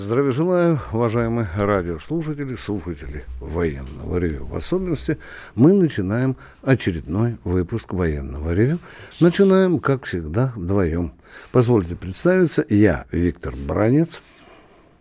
[0.00, 4.46] Здравия желаю, уважаемые радиослушатели, слушатели военного ревю.
[4.46, 5.18] В особенности
[5.54, 8.78] мы начинаем очередной выпуск военного ревю.
[9.20, 11.12] Начинаем, как всегда, вдвоем.
[11.52, 14.22] Позвольте представиться, я Виктор Бранец.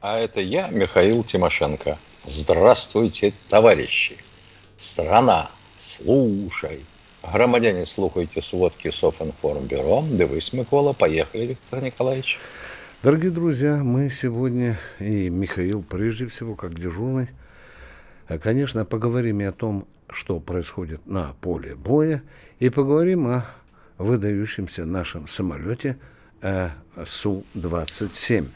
[0.02, 1.98] А это я, Михаил Тимошенко.
[2.28, 4.18] Здравствуйте, товарищи.
[4.76, 6.86] Страна, слушай.
[7.24, 10.04] Громадяне, слухайте сводки Софинформбюро.
[10.12, 10.92] Дивись, Микола.
[10.92, 12.38] Поехали, Виктор Николаевич.
[13.02, 17.30] Дорогие друзья, мы сегодня, и Михаил прежде всего, как дежурный,
[18.28, 22.22] э, конечно, поговорим и о том, что происходит на поле боя,
[22.60, 23.46] и поговорим о
[23.98, 25.98] выдающемся нашем самолете
[26.42, 26.72] э,
[27.06, 28.50] Су-27.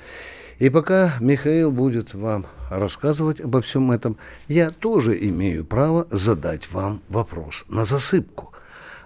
[0.59, 4.17] И пока Михаил будет вам рассказывать обо всем этом,
[4.49, 8.52] я тоже имею право задать вам вопрос на засыпку.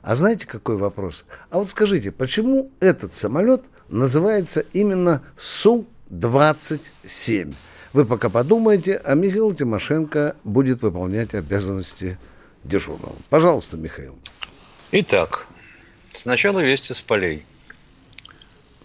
[0.08, 1.25] А знаете, какой вопрос?
[1.50, 7.53] А вот скажите, почему этот самолет называется именно Су-27?
[7.91, 12.17] Вы пока подумайте, а Михаил Тимошенко будет выполнять обязанности
[12.64, 13.17] дежурного.
[13.30, 14.17] Пожалуйста, Михаил.
[14.94, 15.49] Итак,
[16.14, 17.45] сначала вести с полей.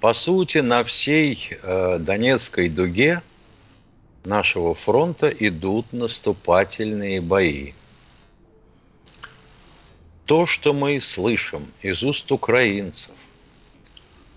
[0.01, 3.23] По сути, на всей э, Донецкой дуге
[4.25, 7.75] нашего фронта идут наступательные бои
[10.33, 13.11] то, что мы слышим из уст украинцев,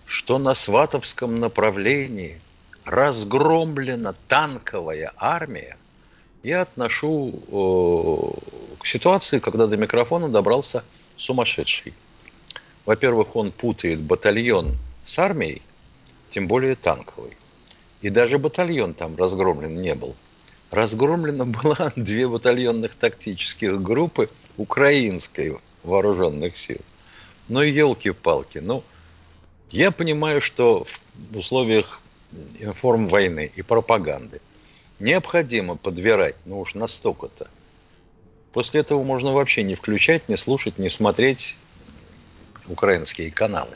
[0.05, 2.41] что на Сватовском направлении
[2.83, 5.77] разгромлена танковая армия,
[6.43, 10.83] я отношу э, к ситуации, когда до микрофона добрался
[11.15, 11.93] сумасшедший.
[12.85, 15.61] Во-первых, он путает батальон с армией,
[16.29, 17.37] тем более танковый.
[18.01, 20.13] И даже батальон там разгромлен не был.
[20.71, 26.79] Разгромлено было две батальонных тактических группы украинской вооруженных сил.
[27.47, 28.59] Ну, елки-палки.
[28.59, 28.83] Ну,
[29.69, 30.85] я понимаю, что
[31.31, 32.01] в условиях
[32.59, 34.41] информ войны и пропаганды
[34.99, 37.47] необходимо подбирать, ну уж настолько-то.
[38.53, 41.57] После этого можно вообще не включать, не слушать, не смотреть
[42.67, 43.75] украинские каналы.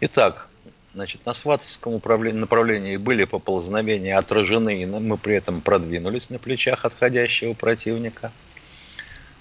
[0.00, 0.48] Итак,
[0.94, 6.84] значит, на Сватовском управлении, направлении были поползновения отражены, и мы при этом продвинулись на плечах
[6.84, 8.32] отходящего противника–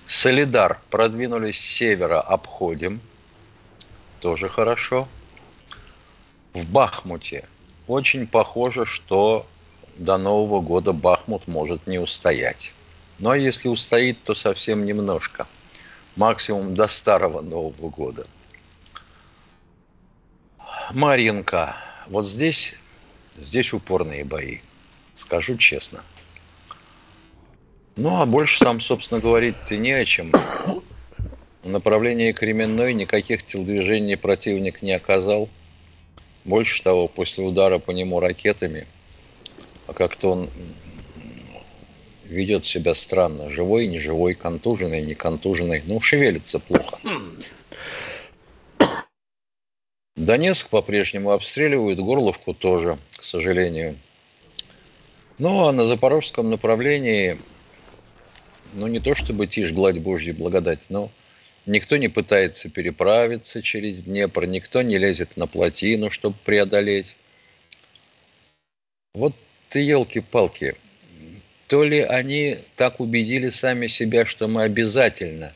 [0.05, 3.01] Солидар продвинулись с севера, обходим.
[4.21, 5.07] Тоже хорошо.
[6.53, 7.47] В Бахмуте
[7.87, 9.47] очень похоже, что
[9.97, 12.71] до Нового года Бахмут может не устоять.
[13.17, 15.47] Но если устоит, то совсем немножко.
[16.15, 18.27] Максимум до Старого Нового года.
[20.91, 21.75] Марьинка.
[22.05, 22.75] Вот здесь,
[23.35, 24.59] здесь упорные бои.
[25.15, 26.03] Скажу честно–
[27.95, 30.31] ну, а больше там, собственно, говорить-то не о чем.
[31.63, 35.49] В направлении Кременной никаких телодвижений противник не оказал.
[36.43, 38.85] Больше того, после удара по нему ракетами,
[39.87, 40.49] а как-то он
[42.25, 43.49] ведет себя странно.
[43.49, 45.81] Живой, неживой, контуженный, не контуженный.
[45.85, 46.97] Ну, шевелится плохо.
[50.15, 53.97] Донецк по-прежнему обстреливают, Горловку тоже, к сожалению.
[55.37, 57.37] Ну, а на запорожском направлении
[58.75, 61.11] ну не то чтобы тишь гладь Божьей благодать, но
[61.65, 67.15] никто не пытается переправиться через Днепр, никто не лезет на плотину, чтобы преодолеть.
[69.13, 69.33] Вот
[69.69, 70.75] ты елки-палки,
[71.67, 75.53] то ли они так убедили сами себя, что мы обязательно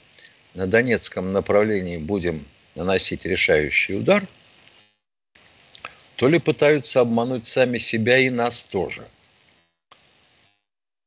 [0.53, 4.25] на Донецком направлении будем наносить решающий удар,
[6.15, 9.07] то ли пытаются обмануть сами себя и нас тоже.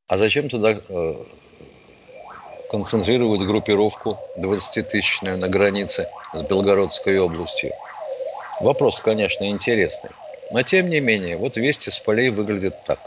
[0.09, 1.25] А зачем туда э,
[2.73, 7.71] концентрировать группировку 20-тысячную на границе с Белгородской областью.
[8.61, 10.09] Вопрос, конечно, интересный.
[10.51, 12.99] Но тем не менее, вот вести с полей выглядят так.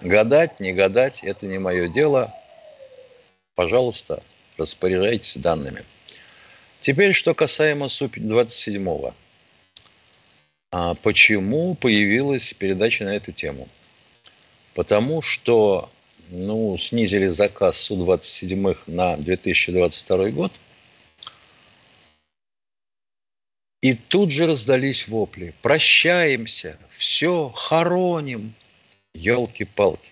[0.00, 2.32] Гадать, не гадать, это не мое дело.
[3.56, 4.22] Пожалуйста,
[4.56, 5.84] распоряжайтесь данными.
[6.80, 9.12] Теперь, что касаемо Су-27.
[10.70, 13.68] А почему появилась передача на эту тему?
[14.72, 15.90] Потому что
[16.32, 20.52] ну, снизили заказ Су-27 на 2022 год.
[23.82, 25.54] И тут же раздались вопли.
[25.60, 28.54] Прощаемся, все, хороним.
[29.14, 30.10] Елки-палки.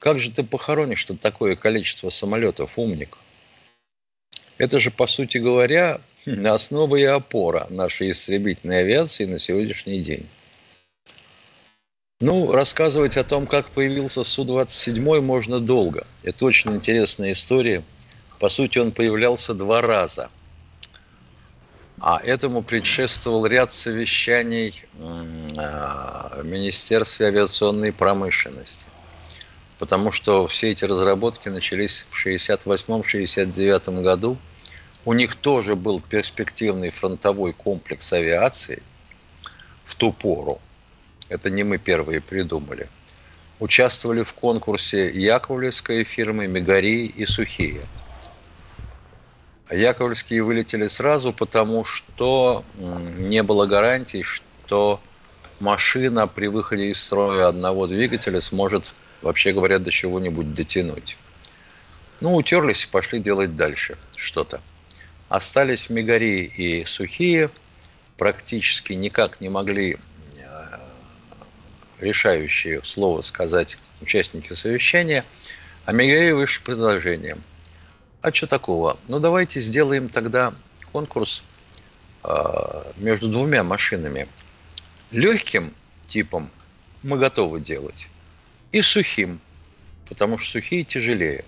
[0.00, 3.18] Как же ты похоронишь что такое количество самолетов, умник?
[4.58, 10.26] Это же, по сути говоря, основа и опора нашей истребительной авиации на сегодняшний день.
[12.20, 16.06] Ну, рассказывать о том, как появился Су-27, можно долго.
[16.22, 17.84] Это очень интересная история.
[18.38, 20.30] По сути, он появлялся два раза.
[22.00, 24.82] А этому предшествовал ряд совещаний
[25.58, 28.86] а, в Министерстве авиационной промышленности.
[29.78, 34.38] Потому что все эти разработки начались в 1968-1969 году.
[35.04, 38.82] У них тоже был перспективный фронтовой комплекс авиации
[39.84, 40.62] в ту пору
[41.28, 42.88] это не мы первые придумали,
[43.58, 47.82] участвовали в конкурсе Яковлевской фирмы Мегари и Сухие.
[49.68, 55.00] А Яковлевские вылетели сразу, потому что не было гарантий, что
[55.58, 61.16] машина при выходе из строя одного двигателя сможет, вообще говоря, до чего-нибудь дотянуть.
[62.20, 64.60] Ну, утерлись и пошли делать дальше что-то.
[65.28, 67.50] Остались Мегари и Сухие,
[68.16, 69.98] практически никак не могли
[72.00, 75.24] решающее слово сказать участники совещания,
[75.84, 77.42] а Мигрей вышли предложением.
[78.20, 78.98] А что такого?
[79.08, 80.54] Ну, давайте сделаем тогда
[80.92, 81.44] конкурс
[82.24, 84.28] э, между двумя машинами.
[85.10, 85.74] Легким
[86.08, 86.50] типом
[87.02, 88.08] мы готовы делать.
[88.72, 89.40] И сухим,
[90.08, 91.44] потому что сухие тяжелее.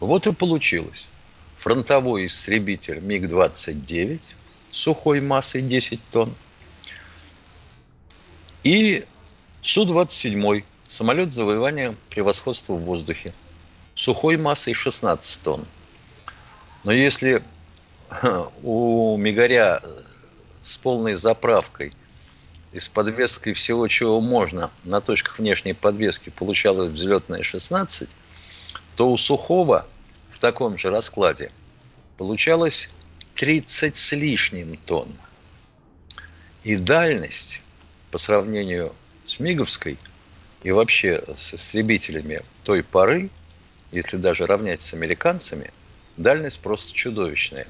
[0.00, 1.08] Вот и получилось.
[1.56, 4.34] Фронтовой истребитель МиГ-29
[4.70, 6.34] сухой массой 10 тонн–
[8.64, 9.04] и
[9.62, 13.34] Су-27, самолет завоевания превосходства в воздухе,
[13.94, 15.66] сухой массой 16 тонн.
[16.84, 17.42] Но если
[18.62, 19.82] у Мигаря
[20.62, 21.92] с полной заправкой
[22.72, 28.10] и с подвеской всего, чего можно, на точках внешней подвески получалось взлетное 16,
[28.96, 29.86] то у Сухого
[30.30, 31.50] в таком же раскладе
[32.16, 32.90] получалось
[33.34, 35.12] 30 с лишним тонн.
[36.62, 37.62] И дальность
[38.10, 38.94] по сравнению
[39.24, 39.98] с Миговской
[40.62, 43.30] и вообще с истребителями той поры,
[43.92, 45.70] если даже равнять с американцами,
[46.16, 47.66] дальность просто чудовищная.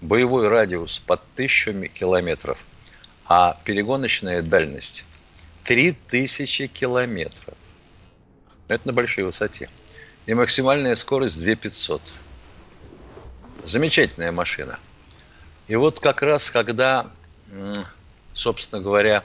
[0.00, 2.64] Боевой радиус под тысячу километров,
[3.26, 5.04] а перегоночная дальность
[5.64, 7.54] 3000 километров.
[8.68, 9.68] Это на большой высоте.
[10.26, 12.02] И максимальная скорость 2500.
[13.64, 14.78] Замечательная машина.
[15.68, 17.10] И вот как раз, когда,
[18.32, 19.24] собственно говоря,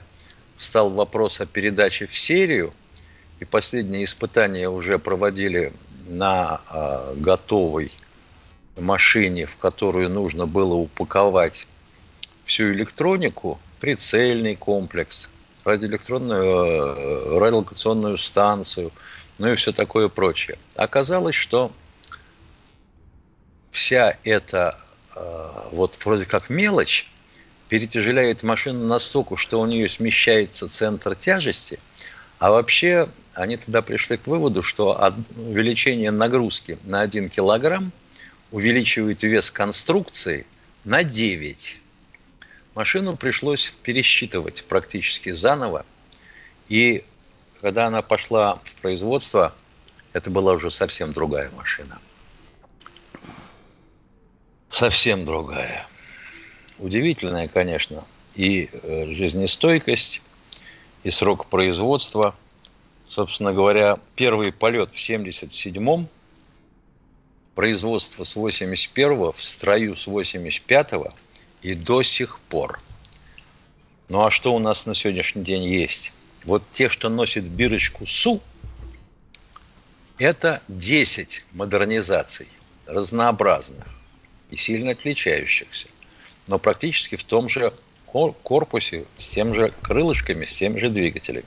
[0.58, 2.74] стал вопрос о передаче в серию,
[3.40, 5.72] и последние испытания уже проводили
[6.08, 7.90] на э, готовой
[8.76, 11.66] машине, в которую нужно было упаковать
[12.44, 15.28] всю электронику, прицельный комплекс,
[15.64, 18.90] радиоэлектронную, э, радиолокационную станцию,
[19.38, 20.58] ну и все такое прочее.
[20.74, 21.70] Оказалось, что
[23.70, 24.78] вся эта
[25.14, 27.10] э, вот вроде как мелочь,
[27.68, 31.78] перетяжеляет машину настолько, что у нее смещается центр тяжести,
[32.38, 37.92] а вообще они тогда пришли к выводу, что увеличение нагрузки на 1 килограмм
[38.50, 40.46] увеличивает вес конструкции
[40.84, 41.80] на 9.
[42.74, 45.84] Машину пришлось пересчитывать практически заново.
[46.68, 47.04] И
[47.60, 49.54] когда она пошла в производство,
[50.12, 51.98] это была уже совсем другая машина.
[54.70, 55.86] Совсем другая
[56.78, 58.04] удивительная, конечно,
[58.34, 60.22] и э, жизнестойкость,
[61.02, 62.34] и срок производства.
[63.06, 66.08] Собственно говоря, первый полет в 77-м,
[67.54, 71.10] производство с 81-го, в строю с 85-го
[71.62, 72.78] и до сих пор.
[74.08, 76.12] Ну а что у нас на сегодняшний день есть?
[76.44, 78.40] Вот те, что носят бирочку СУ,
[80.18, 82.48] это 10 модернизаций
[82.86, 83.86] разнообразных
[84.50, 85.88] и сильно отличающихся
[86.48, 87.72] но практически в том же
[88.06, 91.44] корпусе, с тем же крылышками, с теми же двигателями.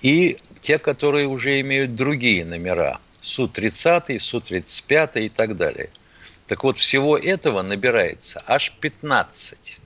[0.00, 5.90] И те, которые уже имеют другие номера, Су-30, Су-35 и так далее.
[6.46, 9.78] Так вот, всего этого набирается аж 15.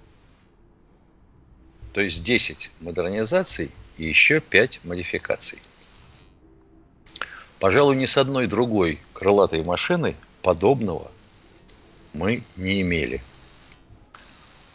[1.95, 5.59] То есть 10 модернизаций и еще 5 модификаций.
[7.59, 11.11] Пожалуй, ни с одной другой крылатой машины подобного
[12.13, 13.23] мы не имели.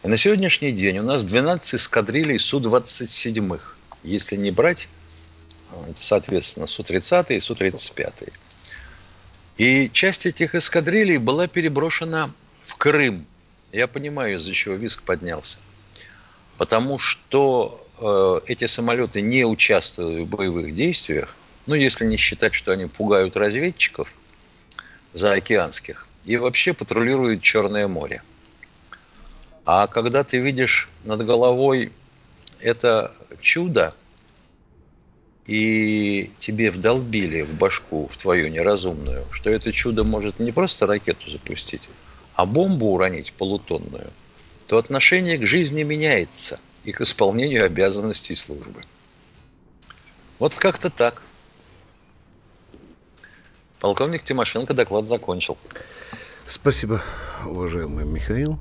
[0.06, 3.60] И на сегодняшний день у нас 12 эскадрилей Су-27,
[4.04, 4.88] если не брать,
[5.72, 8.32] э, соответственно, Су-30 и Су-35.
[9.58, 12.32] И часть этих эскадрилей была переброшена
[12.62, 13.26] в Крым.
[13.72, 15.58] Я понимаю, из-за чего виск поднялся.
[16.60, 21.36] Потому что э, эти самолеты не участвовали в боевых действиях,
[21.66, 24.14] Ну, если не считать, что они пугают разведчиков
[25.14, 28.22] заокеанских и вообще патрулируют Черное море.
[29.66, 31.92] А когда ты видишь над головой
[32.60, 33.96] это чудо,
[35.48, 41.30] и тебе вдолбили в башку, в твою неразумную, что это чудо может не просто ракету
[41.30, 41.88] запустить,
[42.36, 44.12] а бомбу уронить полутонную,
[44.68, 48.82] то отношение к жизни меняется и к исполнению обязанностей службы.
[50.40, 51.22] Вот как-то так.
[53.80, 55.58] Полковник Тимошенко доклад закончил.
[56.48, 57.04] Спасибо,
[57.46, 58.60] уважаемый Михаил.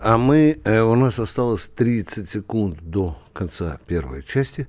[0.00, 4.66] А мы, э, у нас осталось 30 секунд до конца первой части.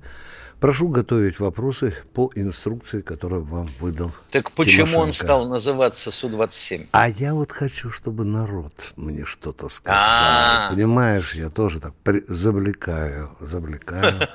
[0.58, 5.04] Прошу готовить вопросы по инструкции, которую вам выдал Так почему Тимошенко.
[5.06, 6.88] он стал называться Су-27?
[6.92, 9.98] А я вот хочу, чтобы народ мне что-то сказал.
[9.98, 10.70] А.
[10.70, 14.20] Понимаешь, я тоже так при- завлекаю, завлекаю.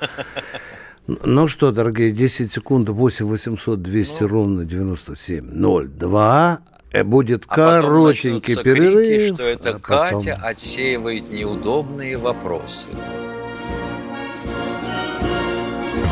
[1.06, 4.28] Ну что, дорогие, 10 секунд, 8 800 200 Ну.
[4.28, 6.58] ровно 9702.
[6.58, 9.06] Э, Будет А коротенький перерыв.
[9.06, 12.88] крики, что это а потом- Катя отсеивает неудобные вопросы.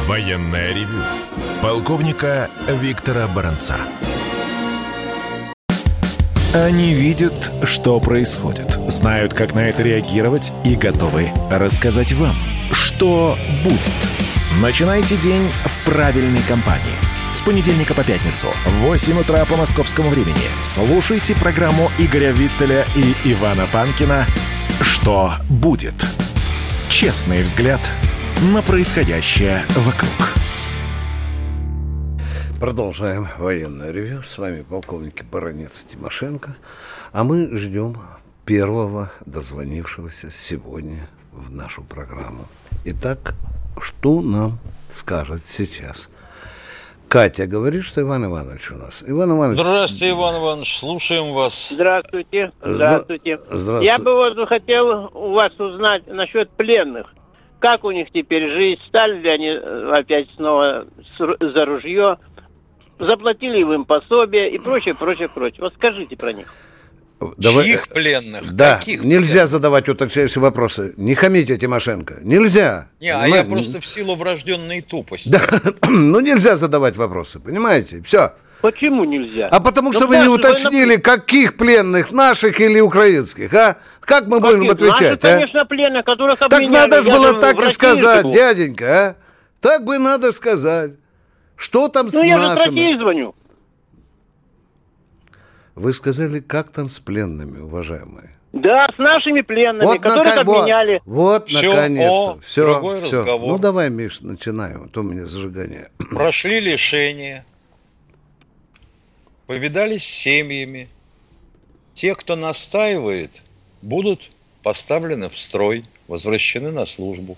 [0.07, 0.99] Военное ревю
[1.63, 3.77] полковника Виктора Баранца.
[6.55, 12.37] Они видят, что происходит, знают, как на это реагировать и готовы рассказать вам,
[12.71, 13.81] что будет.
[14.63, 17.14] Начинайте день в правильной компании.
[17.35, 23.33] С понедельника по пятницу в 8 утра по московскому времени слушайте программу Игоря Виттеля и
[23.33, 24.25] Ивана Панкина
[24.81, 25.97] «Что будет?».
[26.89, 27.81] Честный взгляд
[28.53, 30.13] на происходящее вокруг.
[32.61, 34.23] Продолжаем военное ревю.
[34.23, 36.55] С вами полковник Баранец Тимошенко.
[37.11, 37.97] А мы ждем
[38.45, 42.47] первого дозвонившегося сегодня в нашу программу.
[42.85, 43.35] Итак,
[43.81, 46.09] что нам скажет сейчас?
[47.09, 49.05] Катя говорит, что Иван Иванович у нас.
[49.07, 49.61] Иван Иванович...
[49.61, 51.69] Здравствуйте, Иван Иванович, слушаем вас.
[51.71, 52.51] Здравствуйте.
[52.61, 53.39] Здра- Здравствуйте.
[53.51, 53.85] Здравствуй.
[53.85, 57.15] Я бы вот хотел у вас узнать насчет пленных.
[57.61, 58.81] Как у них теперь жизнь?
[58.89, 60.87] Стали ли они э, опять снова
[61.19, 62.19] за ружье?
[62.99, 65.61] Заплатили ли им пособие и прочее, прочее, прочее.
[65.63, 66.53] Вот скажите про них.
[67.39, 68.53] Давай- Чьих пленных?
[68.53, 69.49] Да, Каких нельзя пленных?
[69.49, 70.93] задавать уточняющие вопросы.
[70.97, 72.19] Не хамите, Тимошенко.
[72.23, 72.89] Нельзя.
[73.01, 73.51] Не, а я Понимаете?
[73.51, 75.29] просто в силу врожденной тупости.
[75.31, 75.41] Да,
[75.89, 78.03] ну нельзя задавать вопросы, понимаете?
[78.03, 78.35] Все.
[78.61, 79.49] Почему нельзя?
[79.49, 83.77] А потому что Ну, вы не уточнили, каких пленных, наших или украинских, а?
[84.01, 84.73] Как мы будем Каких?
[84.73, 85.39] отвечать, Наши, а?
[85.39, 89.17] конечно, пленных, которых Так надо же Я было так и сказать, дяденька, а?
[89.61, 90.93] Так бы надо сказать.
[91.57, 92.99] Что там с Ну, я же нашими?
[92.99, 93.35] Звоню.
[95.75, 98.31] Вы сказали, как там с пленными, уважаемые?
[98.53, 101.03] Да, с нашими пленными, которых нака- вот, обменяли.
[101.05, 102.13] Вот, Всё, наконец-то.
[102.35, 103.19] о, Все, другой все.
[103.19, 103.49] разговор.
[103.49, 105.91] Ну, давай, Миш, начинаем, а то у меня зажигание.
[105.99, 107.45] Прошли лишения,
[109.47, 110.89] повидались с семьями.
[111.95, 113.43] Те, кто настаивает,
[113.83, 114.31] будут
[114.63, 117.37] поставлены в строй, возвращены на службу.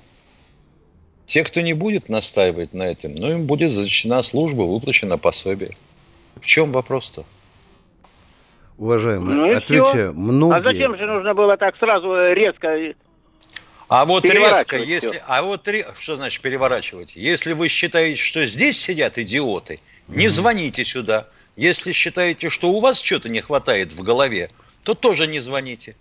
[1.26, 5.73] Те, кто не будет настаивать на этом, ну, им будет зачтена служба, выплачено пособие.
[6.37, 7.25] В чем вопрос-то?
[8.78, 10.12] Уважаемые, Ну отвечаю, всё.
[10.12, 10.59] многие...
[10.59, 12.95] А зачем же нужно было так сразу э, резко?
[13.88, 15.21] А вот резко, если, всё.
[15.26, 15.68] а вот
[15.99, 17.16] что значит переворачивать?
[17.16, 21.28] Если вы считаете, что здесь сидят идиоты, не звоните сюда.
[21.56, 24.50] Если считаете, что у вас что-то не хватает в голове,
[24.85, 25.97] то тоже не звоните.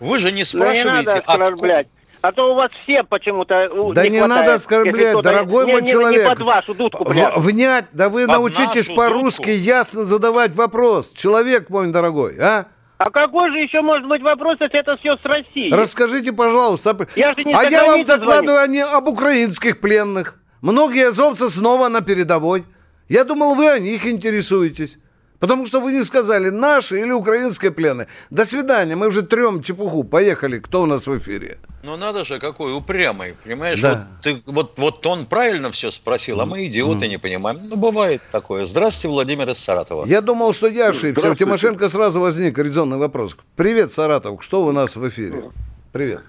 [0.00, 1.86] Вы же не Ну, не спрашиваете, надо откуда-.
[2.24, 5.88] А то у вас все почему-то Да не, хватает, надо оскорблять, дорогой не- мой не-
[5.90, 6.22] человек.
[6.22, 7.32] Не под вашу дудку, В- бля.
[7.36, 9.50] внять, да вы Под научитесь по-русски дудку.
[9.50, 11.10] ясно задавать вопрос.
[11.10, 12.64] Человек мой дорогой, а?
[12.96, 15.70] А какой же еще может быть вопрос, если это все с России?
[15.70, 16.96] Расскажите, пожалуйста.
[17.14, 20.36] Я же не а я вам докладываю о не- об украинских пленных.
[20.62, 22.64] Многие азовцы снова на передовой.
[23.06, 24.96] Я думал, вы о них интересуетесь.
[25.38, 28.06] Потому что вы не сказали, наши или украинские плены.
[28.30, 30.04] До свидания, мы уже трем чепуху.
[30.04, 31.58] Поехали, кто у нас в эфире?
[31.82, 33.80] Ну надо же, какой упрямый, понимаешь?
[33.80, 34.08] Да.
[34.08, 37.58] Вот, ты, вот, вот он правильно все спросил, а мы идиоты не понимаем.
[37.62, 38.64] Ну бывает такое.
[38.64, 40.06] Здравствуйте, Владимир из Саратова.
[40.06, 41.30] Я думал, что я ошибся.
[41.30, 41.34] У.
[41.34, 43.36] Тимошенко сразу возник резонный вопрос.
[43.56, 45.50] Привет, Саратов, что у нас в эфире?
[45.92, 46.22] Привет.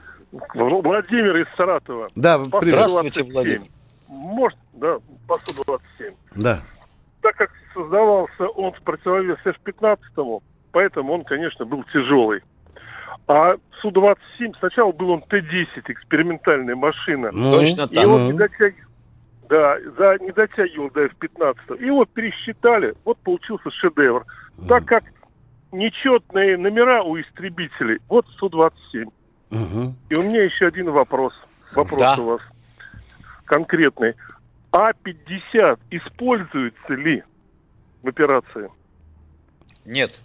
[0.53, 2.07] Владимир из Саратова.
[2.15, 2.75] Да, привет.
[2.75, 3.33] Здравствуйте, 127.
[3.33, 3.62] Владимир.
[4.07, 4.97] Может, да,
[5.27, 6.13] по 127.
[6.35, 6.62] Да.
[7.21, 10.41] Так как создавался он в противовес F-15,
[10.72, 12.41] поэтому он, конечно, был тяжелый.
[13.27, 17.29] А Су-27, сначала был он Т-10, экспериментальная машина.
[17.32, 18.05] Ну, Точно так.
[18.05, 18.38] не ну.
[18.38, 18.89] дотягивал,
[19.50, 21.84] да, за, не дотягивал до F-15.
[21.86, 24.25] И вот пересчитали, вот получился шедевр.
[24.67, 25.03] Так как
[25.72, 29.05] нечетные номера у истребителей, вот Су-27.
[29.51, 29.96] Мгм.
[30.10, 31.34] И у меня еще один вопрос.
[31.75, 32.15] Вопрос Да.
[32.20, 32.41] у вас
[33.46, 34.13] конкретный.
[34.72, 37.24] А-50 используется ли
[38.05, 38.69] в операции?
[39.83, 40.21] Нет.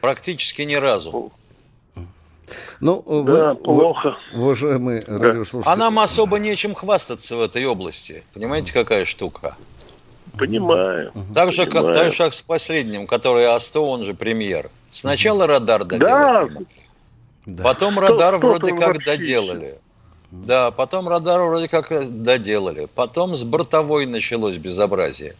[0.00, 1.32] Практически ни разу.
[2.80, 4.16] Ну, Да, вы, плохо.
[4.34, 8.24] уважаемые радиослушатели, А нам особо нечем хвастаться в этой области.
[8.32, 9.56] Понимаете, какая штука?
[10.38, 11.12] Понимаю.
[11.34, 11.94] Так же, как, Понимаю.
[11.94, 14.70] так же, как с последним, который А100, он же премьер.
[14.90, 16.54] Сначала радар доделали.
[16.54, 16.64] Да.
[17.44, 17.62] да.
[17.64, 19.78] Потом Кто- радар кто вроде там как вообще доделали.
[20.30, 21.90] Да, потом радар вроде как
[22.22, 22.86] доделали.
[22.94, 25.36] Потом с бортовой началось безобразие.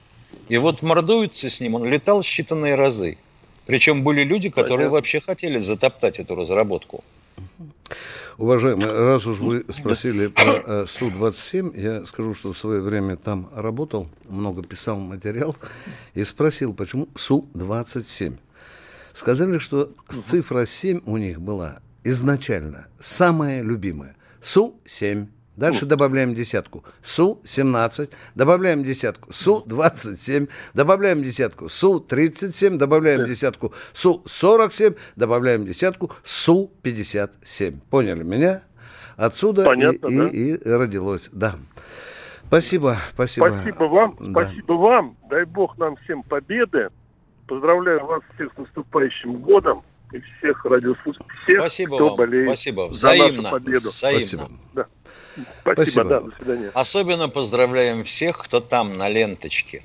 [0.49, 3.19] И вот мордуется с ним, он летал считанные разы.
[3.67, 4.93] Причем были люди, которые Понятно.
[4.93, 7.05] вообще хотели затоптать эту разработку.
[8.39, 13.51] Уважаемый, раз уж вы спросили про э, Су-27, я скажу, что в свое время там
[13.53, 15.57] работал, много писал материал
[16.15, 18.39] и спросил, почему Су-27.
[19.13, 24.15] Сказали, что цифра 7 у них была изначально самая любимая.
[24.41, 25.27] Су-7.
[25.59, 26.85] Дальше добавляем десятку.
[27.03, 28.11] Су-17.
[28.37, 29.33] Добавляем десятку.
[29.33, 30.49] Су-27.
[30.73, 31.69] Добавляем десятку.
[31.69, 32.77] Су-37.
[32.77, 33.73] Добавляем десятку.
[33.93, 34.97] Су-47.
[35.17, 36.13] Добавляем десятку.
[36.23, 37.77] Су-57.
[37.91, 38.63] Поняли меня?
[39.17, 40.29] Отсюда и- Понятно, и, да.
[40.29, 41.29] и родилось.
[41.33, 41.57] Да.
[42.47, 43.49] Спасибо, спасибо.
[43.63, 44.31] Спасибо вам, Да.
[44.45, 45.17] спасибо вам.
[45.29, 46.89] Дай бог нам всем победы.
[47.49, 52.17] Поздравляю вас всех с наступающим годом и всех радиослушателей, всех, Спасибо кто вам.
[52.17, 52.89] болеет Спасибо.
[52.91, 53.51] за нашу Взаимно.
[53.51, 53.89] победу.
[53.89, 54.21] Взаимно.
[54.21, 54.49] Спасибо.
[54.75, 54.87] Да.
[55.63, 56.05] Спасибо, Спасибо.
[56.05, 56.71] да, до свидания.
[56.75, 59.83] Особенно поздравляем всех, кто там на ленточке.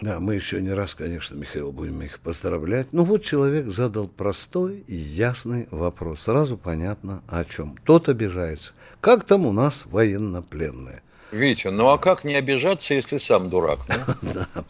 [0.00, 2.88] Да, мы еще не раз, конечно, Михаил, будем их поздравлять.
[2.90, 6.22] Ну вот человек задал простой и ясный вопрос.
[6.22, 7.76] Сразу понятно о чем.
[7.84, 8.72] Тот обижается.
[9.00, 11.02] Как там у нас военнопленные?
[11.30, 13.78] Витя, ну а как не обижаться, если сам дурак?
[14.22, 14.42] ну?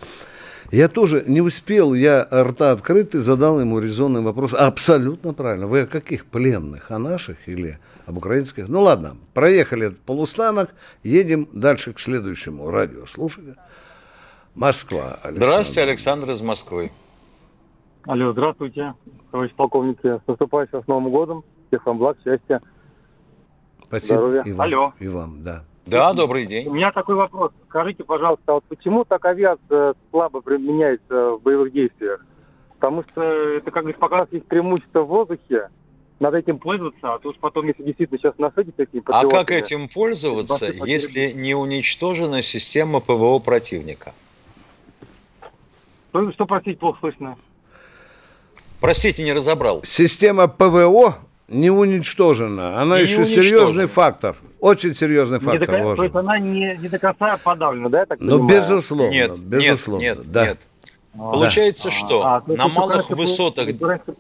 [0.73, 4.54] Я тоже не успел, я рта открытый, задал ему резонный вопрос.
[4.54, 5.66] Абсолютно правильно.
[5.66, 6.90] Вы о каких пленных?
[6.90, 7.78] О наших или
[8.12, 8.69] об украинских?
[8.69, 13.57] Ну ладно, проехали этот полустанок, едем дальше к следующему радиослушателю.
[14.54, 15.19] Москва.
[15.23, 15.47] Александр.
[15.47, 16.92] Здравствуйте, Александр из Москвы.
[18.04, 18.94] Алло, здравствуйте,
[19.31, 19.98] товарищ полковник.
[20.03, 21.44] С наступающим с Новым годом.
[21.68, 22.61] Всех вам благ, счастья.
[23.87, 24.18] Спасибо.
[24.18, 24.42] Здоровья.
[24.42, 24.92] И вам, Алло.
[24.98, 25.64] И вам, да.
[25.87, 26.68] Да, добрый У день.
[26.70, 27.53] меня такой вопрос.
[27.68, 32.25] Скажите, пожалуйста, а вот почему так авиация слабо применяется в боевых действиях?
[32.75, 35.70] Потому что это, как говорится, пока у нас есть преимущество в воздухе,
[36.20, 39.88] надо этим пользоваться, а то уж потом, если действительно сейчас насытить такими А как этим
[39.88, 44.12] пользоваться, если не уничтожена система ПВО противника?
[46.11, 47.37] Что, что простите, плохо слышно?
[48.81, 49.81] Простите, не разобрал.
[49.85, 51.16] Система ПВО
[51.48, 52.81] не уничтожена.
[52.81, 53.42] Она Не еще уничтожена.
[53.44, 54.37] серьезный фактор.
[54.61, 58.07] Очень серьезный Не до фактор, то есть она не, не до конца подавлена, да, я
[58.07, 58.48] так Ну, понимаю?
[58.61, 60.03] безусловно, Нет, безусловно.
[60.03, 60.46] нет, нет, да.
[60.46, 60.59] нет.
[61.14, 64.14] А, Получается, а, что а, на малых высотах, украинское-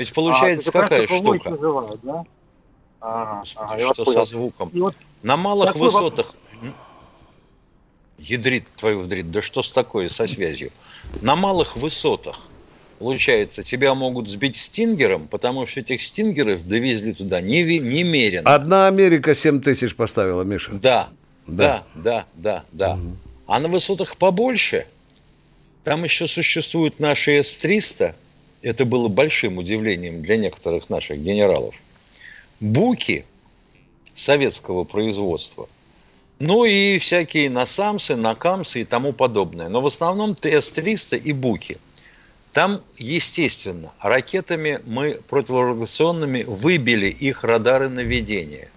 [0.00, 1.50] ведь а, получается есть какая штука?
[1.50, 2.24] живает, да?
[3.02, 4.70] Ага, ага, Что со звуком?
[4.70, 5.94] И вот На малых вопрос.
[5.94, 6.34] высотах...
[6.62, 6.74] М?
[8.18, 10.70] Ядрит твою вдрит, да что с такое со связью?
[11.22, 12.40] На малых высотах,
[12.98, 18.54] получается, тебя могут сбить стингером, потому что этих стингеров довезли туда немерено.
[18.54, 20.72] Одна Америка 7 тысяч поставила, Миша.
[20.72, 21.08] Да,
[21.46, 21.84] Да.
[21.94, 22.98] да, да, да, да.
[23.46, 24.86] А на высотах побольше,
[25.84, 28.14] там еще существуют наши С-300,
[28.62, 31.74] это было большим удивлением для некоторых наших генералов,
[32.60, 33.24] буки
[34.14, 35.68] советского производства,
[36.38, 39.68] ну и всякие насамсы, накамсы и тому подобное.
[39.68, 41.76] Но в основном С-300 и буки.
[42.52, 48.70] Там, естественно, ракетами мы противорадиационными выбили их радары наведения,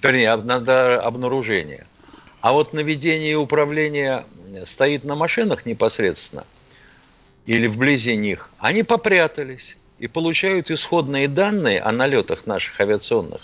[0.00, 1.86] вернее, радары обнаружения.
[2.40, 4.24] А вот наведение и управление
[4.64, 6.44] стоит на машинах непосредственно
[7.48, 13.40] или вблизи них, они попрятались и получают исходные данные о налетах наших авиационных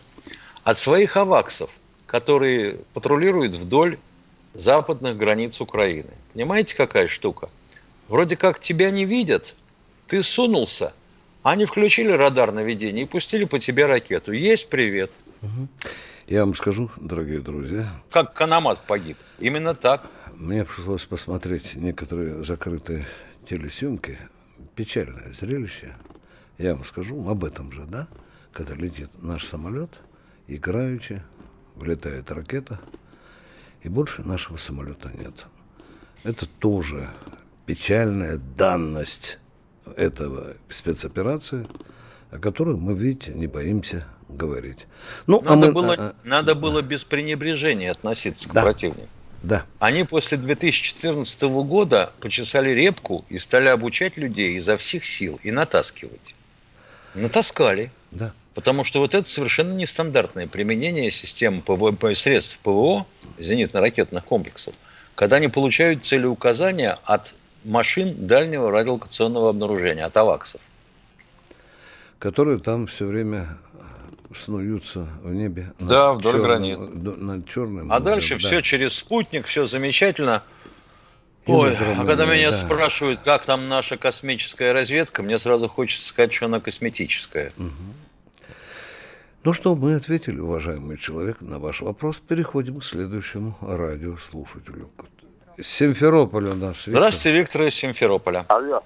[0.63, 1.71] от своих аваксов,
[2.05, 3.99] которые патрулируют вдоль
[4.53, 6.11] западных границ Украины.
[6.35, 7.49] Понимаете, какая штука?
[8.09, 9.55] Вроде как тебя не видят,
[10.07, 10.93] ты сунулся,
[11.43, 14.33] они включили радар наведения и пустили по тебе ракету.
[14.33, 15.13] Есть привет.
[16.27, 19.17] Я вам скажу, дорогие друзья, Как Канамат погиб.
[19.39, 20.11] Именно так.
[20.35, 23.07] мне пришлось посмотреть некоторые закрытые
[23.45, 24.19] телесъемки.
[24.75, 25.95] Печальное зрелище.
[26.59, 28.09] Я вам скажу об этом же, да?
[28.53, 29.91] Когда летит наш самолет,
[30.47, 31.23] играючи,
[31.75, 32.81] влетает ракета,
[33.83, 35.47] и больше нашего самолета нет.
[36.23, 37.11] Это тоже
[37.67, 39.39] печальная данность
[39.97, 41.67] этого спецоперации,
[42.31, 44.87] о которой мы, видите, не боимся говорить.
[45.27, 48.63] Ну, а Надо, мы- было, а, а, надо было без пренебрежения относиться к Да.
[48.63, 49.09] противнику.
[49.45, 55.51] Да, Они после 2014 года почесали репку и стали обучать людей изо всех сил и
[55.51, 56.35] натаскивать.
[57.15, 57.93] Натаскали.
[58.11, 58.33] да.
[58.55, 64.75] Потому что вот это совершенно нестандартное применение систем ПВО, средств ПВО, зенитно-ракетных комплексов,
[65.15, 70.63] когда они получают целеуказания от машин дальнего радиолокационного обнаружения, от АВАКСов.
[72.19, 73.59] Которые там все время
[74.37, 75.73] снуются в небе.
[75.79, 76.79] Да, вдоль черным, границ.
[76.93, 77.93] Над черным.
[77.93, 78.39] А дальше да.
[78.39, 80.43] все через спутник, все замечательно.
[81.47, 82.57] Ой, а когда меня да.
[82.57, 87.51] спрашивают, как там наша космическая разведка, мне сразу хочется сказать, что она косметическая.
[87.59, 87.69] Угу.
[89.45, 92.19] Ну что, мы ответили, уважаемый человек, на ваш вопрос.
[92.19, 94.89] Переходим к следующему радиослушателю.
[95.61, 96.87] Симферополь у нас.
[96.87, 97.03] Виктор.
[97.03, 98.47] Здравствуйте, Виктор из Симферополя.
[98.49, 98.83] Алло.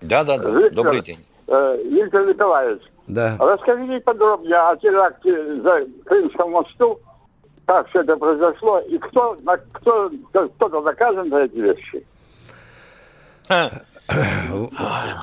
[0.00, 0.50] Да, да, да.
[0.50, 1.18] Виктор, Добрый день.
[1.48, 2.82] Э, Виктор Николаевич.
[3.08, 3.36] Да.
[3.38, 7.00] Расскажите подробнее о теракте за Крымском мосту,
[7.66, 9.36] как все это произошло, и кто,
[9.72, 12.06] кто, кто-то наказан за эти вещи.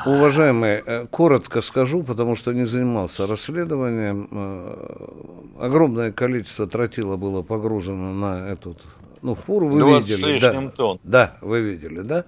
[0.06, 4.28] Уважаемый, э, коротко скажу, потому что не занимался расследованием.
[4.32, 8.76] Э, огромное количество тротила было погружено на эту
[9.22, 9.68] ну, фуру.
[9.68, 11.00] Вы видели, да, тонн.
[11.04, 12.26] Да, вы видели, да?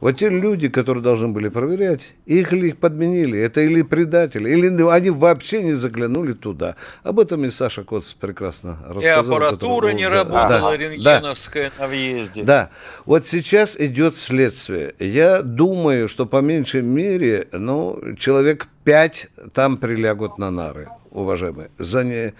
[0.00, 4.82] Вот те люди, которые должны были проверять, их ли их подменили, это или предатели, или
[4.88, 6.76] они вообще не заглянули туда.
[7.02, 9.24] Об этом и Саша Коц прекрасно рассказал.
[9.24, 12.42] И аппаратура не да, работала, да, рентгеновская да, на въезде.
[12.44, 12.70] Да,
[13.06, 14.94] вот сейчас идет следствие.
[15.00, 22.04] Я думаю, что по меньшей мере, ну, человек пять там прилягут на нары, уважаемые, за
[22.04, 22.34] не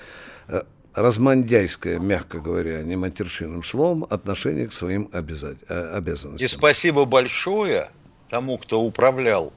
[0.48, 0.62] э,
[0.94, 5.56] размандяйское, мягко говоря, не матершинным словом, отношение к своим обяза...
[5.68, 6.44] Э, обязанностям.
[6.44, 7.90] И спасибо большое
[8.28, 9.52] тому, кто управлял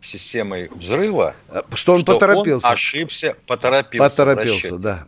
[0.00, 2.66] системой взрыва, а, что он что поторопился.
[2.66, 4.08] Он ошибся, поторопился.
[4.08, 5.06] Поторопился, да.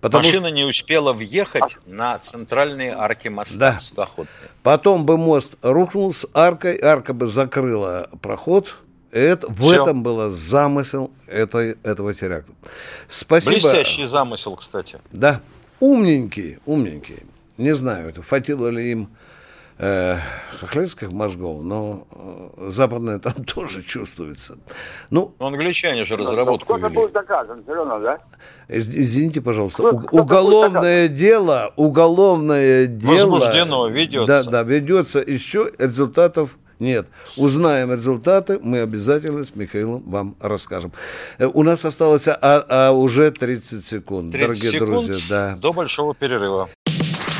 [0.00, 3.78] Потому Машина не успела въехать на центральные арки моста да.
[3.78, 4.50] судоходные.
[4.62, 8.76] Потом бы мост рухнул с аркой, арка бы закрыла проход,
[9.14, 12.52] это, в этом был замысел этой, этого теракта.
[13.06, 13.52] Спасибо.
[13.52, 14.98] Блестящий замысел, кстати.
[15.12, 15.40] Да.
[15.78, 17.20] Умненькие, умненькие.
[17.56, 19.08] Не знаю, это хватило ли им
[19.78, 20.16] э,
[20.58, 24.58] хохлядских мозгов, но э, западное там тоже чувствуется.
[25.10, 28.18] Ну, но англичане же разработку Кто-то будет доказан, все равно, да?
[28.66, 33.30] Извините, пожалуйста, кто, кто уголовное дело, уголовное дело...
[33.30, 34.26] Возбуждено, ведется.
[34.26, 35.20] Да, да, ведется.
[35.20, 37.06] Еще результатов нет.
[37.36, 40.92] Узнаем результаты, мы обязательно с Михаилом вам расскажем.
[41.38, 45.24] Э, у нас осталось а, а уже 30 секунд, 30 дорогие секунд друзья.
[45.28, 45.56] Да.
[45.56, 46.68] До большого перерыва.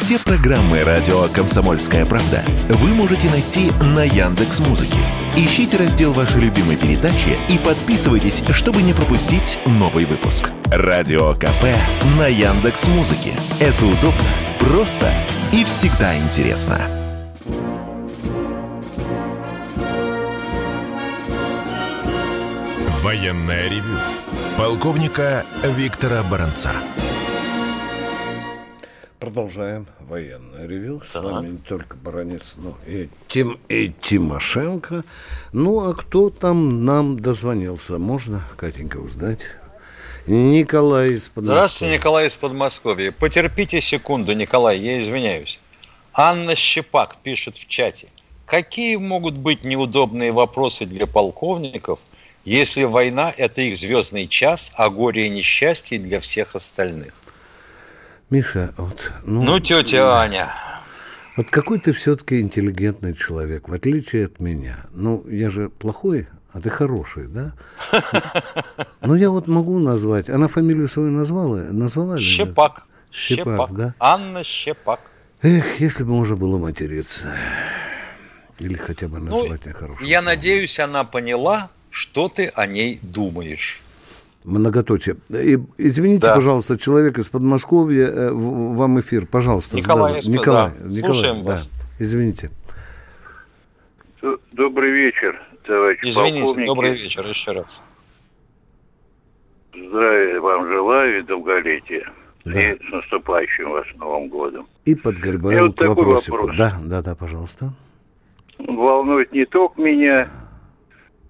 [0.05, 4.99] Все программы радио Комсомольская правда вы можете найти на Яндекс Музыке.
[5.35, 10.51] Ищите раздел вашей любимой передачи и подписывайтесь, чтобы не пропустить новый выпуск.
[10.67, 11.65] Радио КП
[12.19, 13.33] на Яндекс Музыке.
[13.61, 14.29] Это удобно,
[14.61, 15.11] просто
[15.55, 17.04] и всегда интересно.
[23.05, 23.99] Военное ревю
[24.57, 26.73] полковника Виктора Баранца.
[29.19, 31.03] Продолжаем военное ревю.
[31.07, 35.05] С вами не только Баранец, но и, Тим, и Тимошенко.
[35.53, 37.99] Ну, а кто там нам дозвонился?
[37.99, 39.41] Можно, Катенька, узнать?
[40.27, 41.57] Николай из Подмосковья.
[41.59, 43.13] Здравствуйте, Николай из Подмосковья.
[43.13, 45.61] Потерпите секунду, Николай, я извиняюсь.
[46.15, 48.09] Анна Щепак пишет в чате.
[48.47, 51.99] Какие могут быть неудобные вопросы для полковников–
[52.45, 57.13] если война– это их звездный час, а горе и несчастье для всех остальных.
[58.31, 59.13] Миша, вот...
[59.25, 60.53] Ну, ну тетя Аня.
[61.37, 64.87] Вот какой ты все-таки интеллигентный человек, в отличие от меня.
[64.93, 67.55] Ну, я же плохой, а ты хороший, да?
[69.01, 70.31] Ну, я вот могу назвать.
[70.31, 71.65] Она фамилию свою назвала?
[71.71, 72.87] Назвала Щепак.
[73.11, 73.95] Щепак, Щепак, да?
[73.99, 75.01] Анна Щепак.
[75.43, 77.37] Эх, если бы можно было материться.
[78.61, 80.07] Или хотя бы ну, назвать ну, нехорошим.
[80.07, 83.81] Я надеюсь, она поняла, что ты о ней думаешь?
[84.43, 85.17] Многоточие.
[85.31, 86.35] И, извините, да.
[86.35, 89.77] пожалуйста, человек из Подмосковья, э, вам эфир, пожалуйста.
[89.77, 90.89] Николай, из, Николай, да.
[90.89, 91.53] Николай, Слушаем да.
[91.53, 91.71] вас.
[92.01, 92.51] Извините.
[94.53, 96.67] Добрый вечер, товарищ Извините, полковники.
[96.67, 97.83] добрый вечер еще раз.
[99.73, 102.13] Здравия вам желаю и долголетия.
[102.45, 102.61] Да.
[102.61, 104.67] И с наступающим вас Новым годом.
[104.85, 106.39] И подгребаем к вот вопросику.
[106.39, 106.57] Вопрос.
[106.59, 107.73] Да, да, да, пожалуйста.
[108.59, 110.29] Волнует не только меня,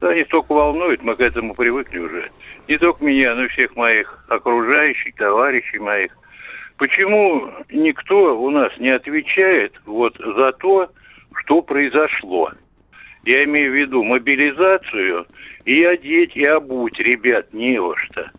[0.05, 2.31] да, не столько волнует, мы к этому привыкли уже.
[2.69, 6.12] Не только меня, но и всех моих окружающих, товарищей моих.
[6.77, 10.90] Почему никто у нас не отвечает вот за то,
[11.37, 12.51] что произошло?
[13.25, 15.27] Я имею в виду мобилизацию
[15.64, 18.31] и одеть, и обуть ребят не во что.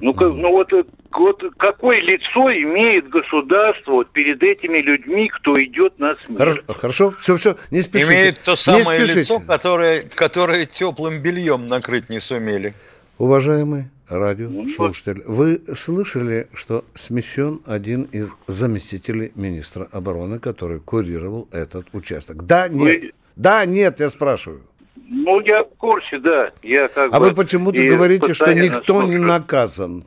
[0.00, 0.72] Ну, ну вот,
[1.12, 6.38] вот какое лицо имеет государство вот перед этими людьми, кто идет на смерть?
[6.38, 8.12] Хорошо, хорошо, все, все, не спешите.
[8.12, 12.74] Имеет то самое лицо, которое, которое теплым бельем накрыть не сумели.
[13.18, 22.44] Уважаемый радиослушатель, вы слышали, что смещен один из заместителей министра обороны, который курировал этот участок?
[22.46, 22.80] Да, нет.
[23.02, 24.62] Вы- Да, нет, я спрашиваю.
[25.12, 26.50] Ну, я в курсе, да.
[26.62, 29.22] Я как А бы вы почему-то говорите, что никто не слушаю.
[29.22, 30.04] наказан.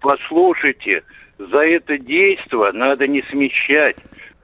[0.00, 1.02] Послушайте,
[1.38, 3.96] за это действо надо не смещать.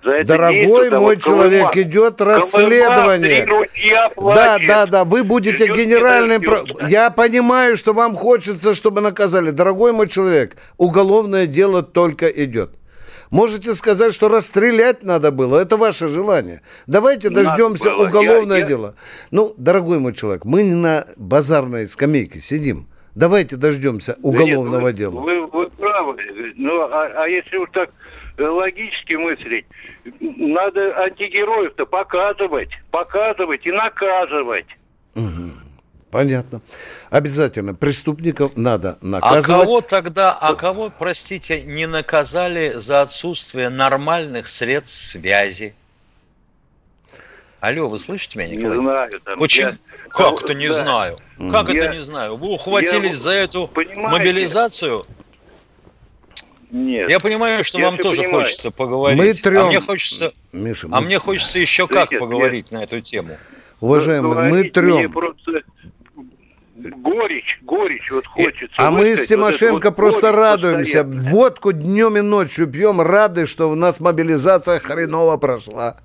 [0.02, 3.44] За это Дорогой действо, мой вот человек, Колыма- идет Колыма расследование.
[3.44, 6.40] ручья Да, да, да, вы будете Ждет, генеральным...
[6.40, 6.64] не про-.
[6.88, 9.50] Я понимаю, что вам хочется, чтобы наказали.
[9.50, 12.70] Дорогой мой человек, уголовное дело только идет.
[13.32, 15.58] Можете сказать, что расстрелять надо было.
[15.58, 16.60] Это ваше желание.
[16.86, 18.94] Давайте Надо дождемся уголовное Я- я- дело.
[19.30, 22.88] Ну, дорогой мой человек, мы не на базарной скамейке сидим.
[23.14, 25.20] Давайте дождемся Да нет, уголовного вы- дела.
[25.20, 26.16] Вы, вы правы.
[26.56, 27.88] Ну, а, а если уж так
[28.36, 29.64] э, логически мыслить,
[30.20, 34.66] надо антигероев-то показывать, показывать и наказывать.
[36.12, 36.60] Понятно.
[37.08, 37.74] Обязательно.
[37.74, 39.46] Преступников надо А наказывать.
[39.64, 45.74] кого тогда, а кого, простите, не наказали за отсутствие нормальных средств связи?
[47.60, 48.76] Алло, вы слышите меня, Не Николай?
[48.76, 49.20] знаю.
[49.24, 49.68] Там, Почему?
[49.70, 49.78] я-
[50.10, 50.74] Как это не Да.
[50.82, 51.18] знаю?
[51.50, 52.36] Как Я- это не знаю?
[52.36, 53.98] Вы ухватились я- за эту понимаете?
[54.18, 55.04] мобилизацию?
[56.70, 57.08] Нет.
[57.08, 58.44] Я понимаю, что Я вам тоже понимаю.
[58.44, 59.18] хочется поговорить.
[59.18, 62.82] Мы А трем- мне хочется, Миша, а мы- мне хочется еще как Нет, поговорить на
[62.84, 63.38] эту тему.
[63.80, 65.12] Уважаемые, мы Говорить мне трем.
[65.12, 65.62] просто
[66.90, 68.74] горечь, горечь вот хочется.
[68.76, 71.04] А мы с Тимошенко это вот просто радуемся.
[71.04, 71.30] постоянно.
[71.30, 75.98] Водку днем и ночью пьем, рады, что у нас мобилизация хреново прошла.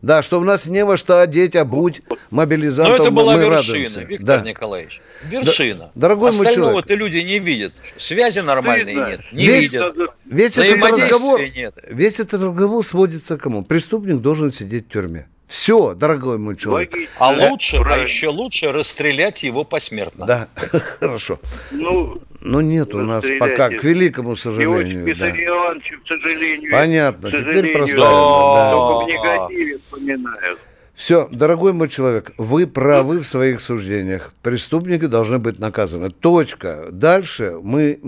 [0.00, 3.00] Да, что у нас не во что одеть, обуть Но мобилизантов.
[3.00, 4.00] это мы- была мы вершина, радуемся.
[4.04, 4.48] Виктор Да.
[4.48, 5.00] Николаевич.
[5.24, 5.90] Вершина.
[5.96, 7.72] дорогой мой Остального-то люди не видят.
[7.96, 9.08] Связи нормальной Стыдно.
[9.08, 9.20] нет.
[9.32, 9.94] Не Весь- видят.
[10.24, 11.74] Весь этот разговор, нет.
[11.90, 13.64] весь этот разговор сводится к кому?
[13.64, 15.26] Преступник должен сидеть в тюрьме.
[15.48, 16.92] Все, дорогой мой человек.
[16.92, 17.14] Логично.
[17.18, 18.04] А лучше, а Правильно.
[18.06, 20.26] еще лучше расстрелять его посмертно.
[20.26, 20.48] Да,
[21.00, 21.40] хорошо.
[21.70, 25.06] Ну, Но нет у нас пока, к великому Иосиф сожалению.
[25.06, 25.26] Да.
[25.28, 26.70] Виссарионович, к сожалению.
[26.70, 28.72] Понятно, к теперь сожалению, да.
[28.72, 30.60] Только в негативе вспоминают.
[30.94, 34.34] Все, дорогой мой человек, вы правы в своих суждениях.
[34.42, 36.10] Преступники должны быть наказаны.
[36.10, 36.88] Точка.
[36.90, 37.98] Дальше мы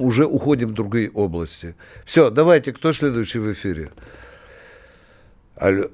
[0.00, 1.74] уже уходим в другие области.
[2.06, 3.90] Все, давайте, кто следующий в эфире?
[5.56, 5.88] Алло.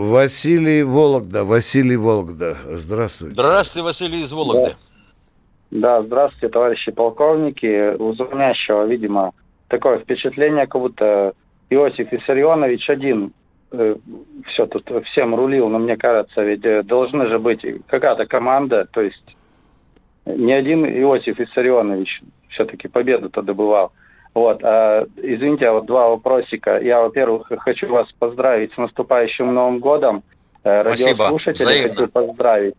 [0.00, 1.44] Василий Вологда.
[1.44, 2.56] Василий Вологда.
[2.70, 3.34] Здравствуйте.
[3.34, 4.70] Здравствуйте, Василий из Вологды.
[5.70, 7.96] Да, здравствуйте, товарищи полковники.
[7.98, 9.32] У звонящего, видимо,
[9.68, 11.34] такое впечатление, как будто
[11.68, 13.32] Иосиф Виссарионович один
[13.70, 19.00] все тут всем рулил, но мне кажется, ведь э, должны же быть какая-то команда, то
[19.00, 19.36] есть
[20.24, 23.92] не один Иосиф Виссарионович все-таки победу-то добывал.
[24.34, 26.78] Вот, а, извините, а вот два вопросика.
[26.78, 30.22] Я, во-первых, хочу вас поздравить с наступающим Новым годом.
[30.62, 32.74] Э, Радиослушателей хочу поздравить.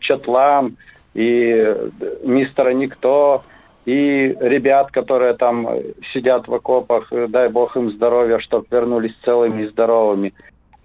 [0.00, 0.76] Четлам
[1.14, 1.90] и э,
[2.24, 3.42] мистера Никто,
[3.84, 9.14] и ребят, которые там э, сидят в окопах, э, дай бог им здоровья, чтобы вернулись
[9.24, 10.32] целыми и здоровыми.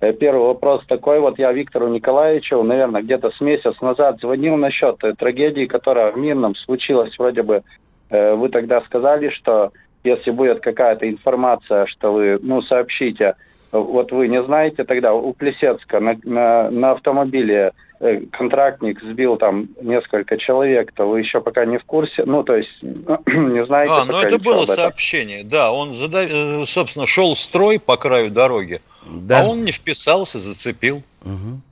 [0.01, 5.03] Э, Первый вопрос такой, вот я Виктору Николаевичу, наверное, где-то с месяц назад звонил насчет
[5.03, 7.63] э, трагедии, которая в Мирном случилась вроде бы.
[8.09, 9.71] Э, Вы тогда сказали, что
[10.03, 13.35] если будет какая-то информация, что вы, ну, сообщите.
[13.71, 19.67] Вот вы не знаете тогда, у Плесецка на, на, на автомобиле э, контрактник сбил там
[19.81, 24.05] несколько человек, то вы еще пока не в курсе, ну, то есть не знаете А,
[24.05, 25.43] ну это было сообщение.
[25.43, 29.41] Да, он, зада- э, собственно, шел строй по краю дороги, Да.
[29.41, 31.01] а он не вписался, зацепил.
[31.23, 31.63] Мгм.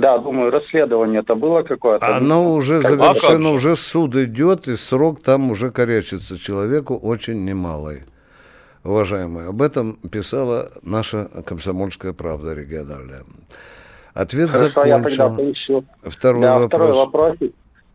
[0.00, 2.16] Да, думаю, расследование это было какое-то.
[2.16, 3.54] Оно уже Как- завершено, же?
[3.54, 8.04] уже суд идет, и срок там уже корячится человеку очень немалый.
[8.84, 13.22] Уважаемые, об этом писала наша комсомольская правда региональная.
[14.14, 15.36] Ответ Хорошо, я тогда закончил.
[15.36, 15.84] поищу.
[16.02, 16.68] Второй да, вопрос.
[16.68, 17.36] второй вопрос.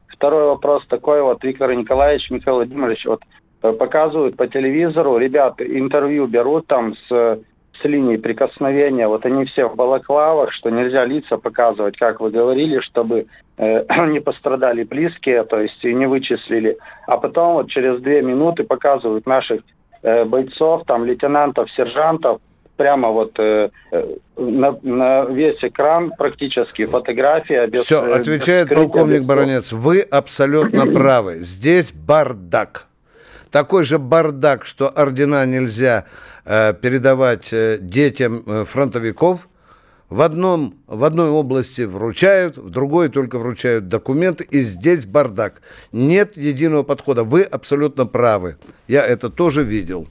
[0.07, 3.21] Второй вопрос такой вот, Виктор Николаевич, Михаил Владимирович, вот
[3.63, 7.39] э, показывают по телевизору, ребята интервью берут там с,
[7.83, 12.79] с линии прикосновения, вот они все в балаклавах, что нельзя лица показывать, как вы говорили,
[12.79, 16.77] чтобы э, не пострадали близкие, то есть и не вычислили.
[17.07, 19.61] А потом вот через две минуты показывают наших
[20.01, 22.39] э, бойцов, там лейтенантов, сержантов,
[22.77, 28.67] прямо вот э, э, на, на весь экран практически фотография без Все, э, без отвечает
[28.67, 29.71] скрытия, полковник без- Баранец.
[29.71, 31.39] Вы абсолютно правы.
[31.39, 32.87] Здесь бардак.
[33.53, 36.05] Такой же бардак, что ордена нельзя
[36.43, 39.47] э, передавать э, детям э, фронтовиков.
[40.09, 45.61] В, одном, в одной области вручают, в другой только вручают документы, и здесь бардак.
[45.91, 47.23] Нет единого подхода.
[47.23, 48.57] Вы абсолютно правы.
[48.87, 50.07] Я это тоже видел.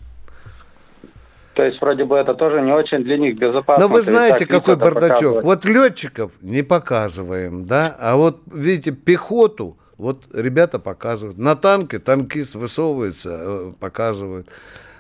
[1.55, 3.89] То есть вроде бы это тоже не очень для них безопасно.
[3.89, 5.43] Но вы знаете, какой бардачок.
[5.43, 5.45] показывать.
[5.45, 11.39] Вот летчиков не показываем, да, а вот, видите, пехоту Вот ребята показывают.
[11.39, 14.49] На танке танкист высовывается, э, показывает.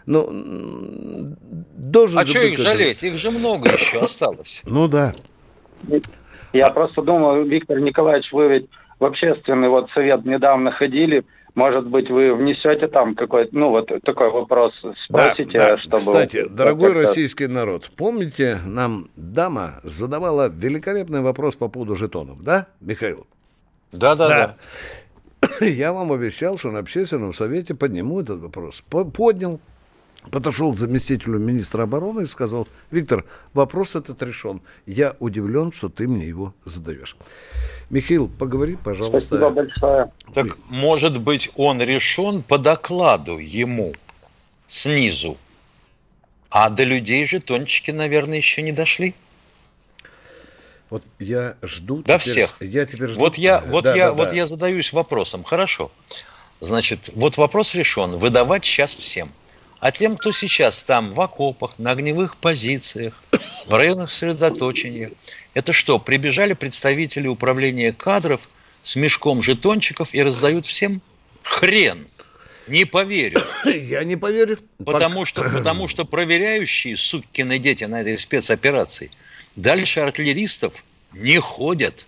[0.07, 1.37] Ну,
[1.76, 3.02] должен а что их жалеть?
[3.02, 4.62] Их же много еще осталось.
[4.66, 5.14] Ну да.
[6.52, 11.24] Я просто думаю, Виктор Николаевич, вы ведь в общественный вот совет недавно ходили,
[11.55, 14.72] может быть, вы внесете там какой-то, ну, вот такой вопрос,
[15.05, 15.78] спросите, да, да.
[15.78, 15.98] чтобы...
[15.98, 23.26] Кстати, дорогой российский народ, помните, нам дама задавала великолепный вопрос по поводу жетонов, да, Михаил?
[23.92, 24.57] Да, да, да.
[25.61, 25.66] да.
[25.66, 28.83] Я вам обещал, что на общественном совете подниму этот вопрос.
[28.88, 29.61] Поднял,
[30.31, 34.61] подошел к заместителю министра обороны и сказал, Виктор, вопрос этот решен.
[34.87, 37.16] Я удивлен, что ты мне его задаешь.
[37.90, 39.20] Михаил, поговори, пожалуйста.
[39.20, 40.12] Спасибо большое.
[40.33, 43.92] Так, может быть, он решен по докладу ему
[44.66, 45.37] снизу.
[46.50, 49.14] А до людей же тончики, наверное, еще не дошли.
[50.92, 52.02] Вот я жду.
[52.02, 52.59] До теперь, всех.
[52.61, 53.18] Я теперь жду.
[53.18, 54.35] Вот я, вот да, я, да, вот да.
[54.35, 55.42] я задаюсь вопросом.
[55.42, 55.90] Хорошо.
[56.61, 58.16] Значит, вот вопрос решен.
[58.16, 59.33] Выдавать сейчас всем.
[59.81, 63.24] А тем, кто сейчас там в окопах, на огневых позициях,
[63.66, 65.12] в районах сосредоточения,
[65.55, 68.50] это что, прибежали представители управления кадров
[68.83, 71.00] с мешком жетончиков и раздают всем?
[71.42, 72.07] Хрен!
[72.68, 73.40] Не поверю.
[73.64, 74.59] Я не поверю.
[74.85, 79.11] Потому что, потому что проверяющие сукины дети на этой спецоперации
[79.56, 82.06] дальше артиллеристов не ходят.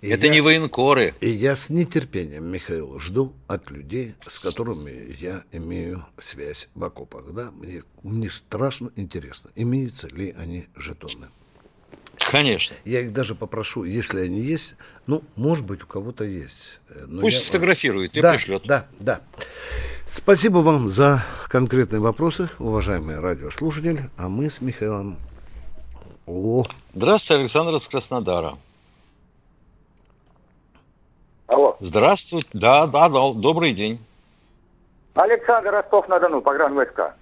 [0.00, 1.14] И Это я, не военкоры.
[1.20, 7.32] И я с нетерпением, Михаил, жду от людей, с которыми я имею связь в окопах.
[7.32, 7.52] Да?
[7.52, 11.28] Мне, мне страшно интересно, имеются ли они жетоны.
[12.30, 12.74] Конечно.
[12.84, 14.74] Я их даже попрошу, если они есть,
[15.06, 16.80] ну, может быть, у кого-то есть.
[16.88, 17.42] Э, но Пусть я...
[17.42, 18.62] сфотографирует и да, пришлет.
[18.64, 19.20] Да, да.
[20.08, 24.10] Спасибо вам за конкретные вопросы, уважаемые радиослушатели.
[24.16, 25.18] А мы с Михаилом...
[26.26, 26.62] О.
[26.94, 28.54] Здравствуйте, Александр из Краснодара.
[31.46, 31.76] Алло.
[31.80, 32.48] Здравствуйте.
[32.52, 33.98] Да, да, да, добрый день.
[35.14, 37.14] Александр Ростов-на-Дону, погран ВСК.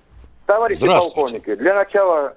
[0.47, 2.35] Товарищи полковники, для начала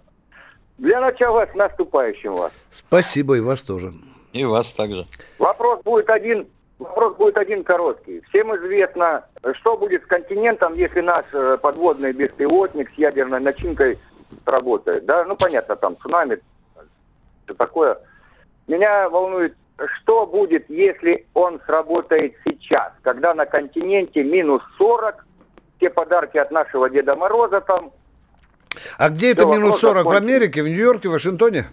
[0.77, 2.51] для начала с наступающим вас.
[2.71, 3.93] Спасибо, и вас тоже.
[4.31, 5.05] И вас также.
[5.37, 6.47] Вопрос будет один,
[6.79, 8.21] вопрос будет один короткий.
[8.29, 9.25] Всем известно,
[9.59, 13.99] что будет с континентом, если наш э, подводный беспилотник с ядерной начинкой
[14.45, 15.05] работает.
[15.05, 16.39] Да, ну понятно, там цунами,
[17.43, 17.97] что такое.
[18.67, 19.55] Меня волнует,
[19.97, 25.25] что будет, если он сработает сейчас, когда на континенте минус 40,
[25.79, 27.91] те подарки от нашего Деда Мороза там,
[28.97, 30.05] а где это минус 40?
[30.05, 31.65] В Америке, в Нью-Йорке, в Вашингтоне?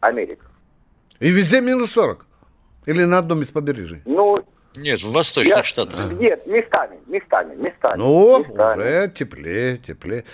[0.00, 0.46] Америка.
[1.20, 2.26] И везде минус 40?
[2.86, 4.02] Или на одном из побережий?
[4.04, 4.44] Ну,
[4.76, 6.12] нет, в восточных я, штатах.
[6.12, 7.98] Нет, местами, местами, местами.
[7.98, 8.80] Ну, местами.
[8.80, 10.24] уже теплее, теплее.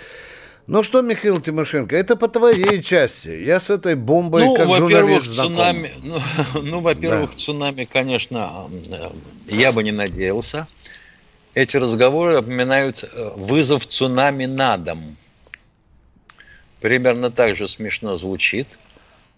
[0.65, 3.29] Ну что, Михаил Тимошенко, это по твоей части.
[3.29, 6.19] Я с этой бомбой ну, как во-первых, цунами, ну,
[6.61, 7.37] ну, во-первых, да.
[7.37, 8.69] цунами, конечно,
[9.49, 10.67] я бы не надеялся
[11.53, 15.15] эти разговоры напоминают э, вызов цунами на дом.
[16.81, 18.79] Примерно так же смешно звучит,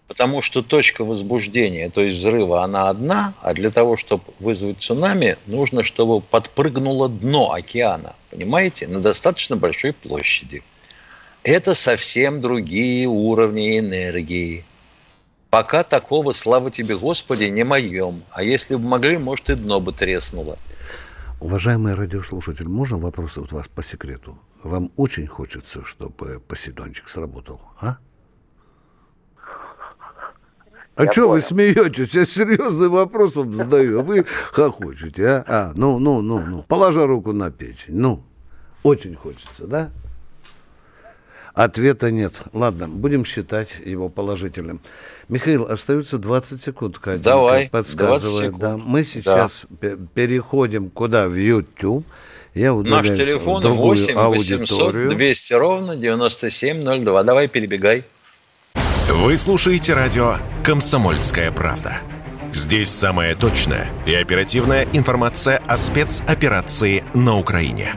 [0.08, 5.36] потому что точка возбуждения, то есть взрыва, она одна, а для того, чтобы вызвать цунами,
[5.46, 10.62] нужно, чтобы подпрыгнуло дно океана, понимаете, на достаточно большой площади.
[11.46, 14.64] Это совсем другие уровни энергии.
[15.48, 18.24] Пока такого, слава тебе, Господи, не моем.
[18.32, 20.56] А если бы могли, может, и дно бы треснуло.
[21.40, 24.36] Уважаемый радиослушатель, можно вопрос от вас по секрету?
[24.64, 27.98] Вам очень хочется, чтобы Посейдончик сработал, а?
[30.96, 32.12] А что вы смеетесь?
[32.12, 35.44] Я серьезный вопрос вам задаю, а вы хохочете, а?
[35.46, 38.24] А, ну, ну, ну, ну, положа руку на печень, ну,
[38.82, 39.92] очень хочется, да?
[41.56, 42.34] Ответа нет.
[42.52, 44.78] Ладно, будем считать его положительным.
[45.30, 48.58] Михаил, остается 20 секунд, Катя Давай, подсказывает.
[48.58, 48.76] Да.
[48.76, 49.96] Мы сейчас да.
[50.12, 51.28] переходим куда?
[51.28, 52.04] В YouTube.
[52.54, 57.22] Я Наш телефон 8 800 200 ровно 9702.
[57.22, 58.04] Давай, перебегай.
[59.08, 62.00] Вы слушаете радио «Комсомольская правда».
[62.52, 67.94] Здесь самая точная и оперативная информация о спецоперации на Украине.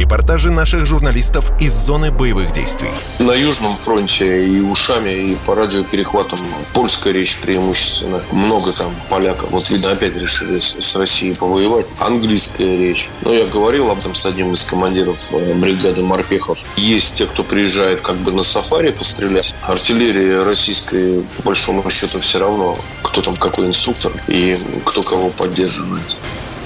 [0.00, 2.88] Репортажи наших журналистов из зоны боевых действий.
[3.18, 6.38] На Южном фронте и ушами, и по радиоперехватам
[6.72, 8.22] польская речь преимущественно.
[8.32, 9.50] Много там поляков.
[9.50, 11.84] Вот, видно, опять решили с Россией повоевать.
[11.98, 13.10] Английская речь.
[13.26, 16.64] Но я говорил об этом с одним из командиров э, бригады морпехов.
[16.76, 19.54] Есть те, кто приезжает как бы на сафари пострелять.
[19.64, 22.72] Артиллерии российской, по большому счету, все равно,
[23.02, 24.54] кто там какой инструктор и
[24.86, 26.16] кто кого поддерживает.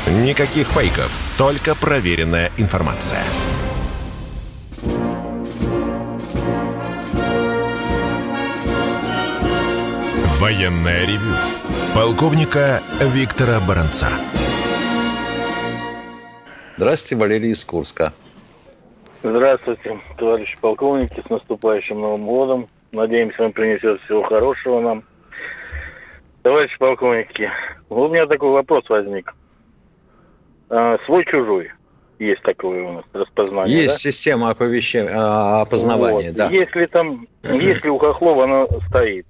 [0.07, 3.23] Никаких фейков, только проверенная информация.
[10.39, 11.35] Военная ревю
[11.95, 14.09] Полковника Виктора Баранца.
[16.77, 18.13] Здравствуйте, Валерий из Курска.
[19.23, 22.69] Здравствуйте, товарищи полковники, с наступающим Новым годом.
[22.93, 25.03] Надеемся, он принесет всего хорошего нам.
[26.43, 27.51] Товарищи полковники,
[27.89, 29.33] у меня такой вопрос возник.
[30.71, 31.71] А, Свой-чужой.
[32.19, 34.11] Есть такое у нас распознание, Есть да?
[34.11, 36.37] система оповещения, а, опознавания, Вот.
[36.37, 36.49] да.
[36.49, 39.27] Если там, если у Хохлова оно стоит,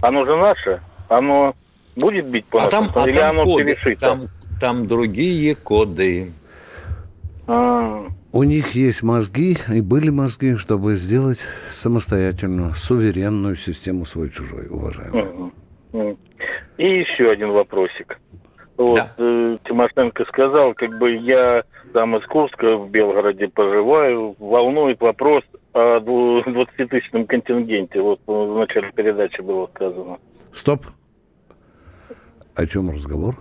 [0.00, 1.54] оно же наше, оно
[1.96, 4.00] будет бить по А там, а или там оно коды, перешито?
[4.00, 4.20] там,
[4.60, 6.32] там другие коды.
[7.46, 11.40] А, У них есть мозги, и были мозги, чтобы сделать
[11.74, 14.68] самостоятельную, суверенную систему свой-чужой.
[14.72, 15.52] Мгм.
[16.78, 18.18] И еще один вопросик.
[18.76, 21.62] Вот э, Тимошенко сказал, как бы я
[21.92, 28.00] там из Курска в Белгороде проживаю, волнует вопрос о дву- 20-тысячном контингенте.
[28.00, 30.18] Вот в начале передачи было сказано.
[30.54, 30.86] Стоп.
[32.54, 33.36] О чем разговор?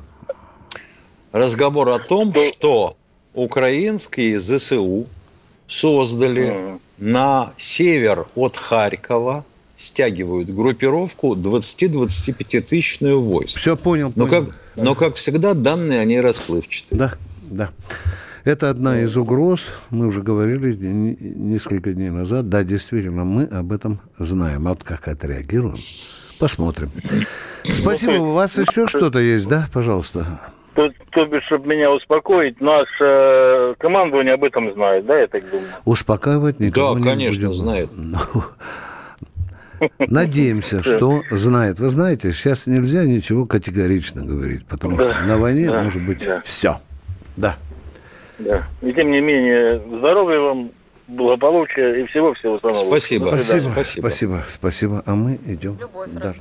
[1.31, 2.93] Разговор о том, что
[3.33, 5.05] украинские ЗСУ
[5.67, 9.45] создали на север от Харькова,
[9.81, 13.57] стягивают группировку 20-25 тысячную войск.
[13.57, 14.11] Все понял.
[14.15, 14.45] Но понял.
[14.45, 16.97] как, но, как всегда, данные, они расплывчатые.
[16.99, 17.13] Да,
[17.49, 17.69] да.
[18.43, 22.49] Это одна из угроз, мы уже говорили несколько дней назад.
[22.49, 24.67] Да, действительно, мы об этом знаем.
[24.67, 25.75] А вот как отреагируем,
[26.39, 26.89] посмотрим.
[27.63, 28.13] Спасибо.
[28.13, 29.67] У вас еще что-то есть, да?
[29.71, 30.39] Пожалуйста.
[30.73, 35.43] То, то бишь, чтобы меня успокоить, наше э, командование об этом знает, да, я так
[35.51, 35.67] думаю?
[35.83, 37.53] Успокаивать никого Да, не конечно, будем.
[37.53, 37.89] знает.
[37.93, 38.17] Ну,
[39.99, 41.79] Надеемся, что знает.
[41.79, 46.23] Вы знаете, сейчас нельзя ничего категорично говорить, потому Да, что на войне да, может быть
[46.25, 46.41] да.
[46.45, 46.79] все.
[47.37, 47.55] Да.
[48.39, 48.67] Да.
[48.81, 50.71] И тем не менее, здоровья вам,
[51.07, 52.83] благополучия и всего-всего самого.
[52.85, 53.25] Спасибо.
[53.37, 55.03] Спасибо, спасибо, спасибо.
[55.05, 55.77] А мы идем.
[56.07, 56.39] дальше.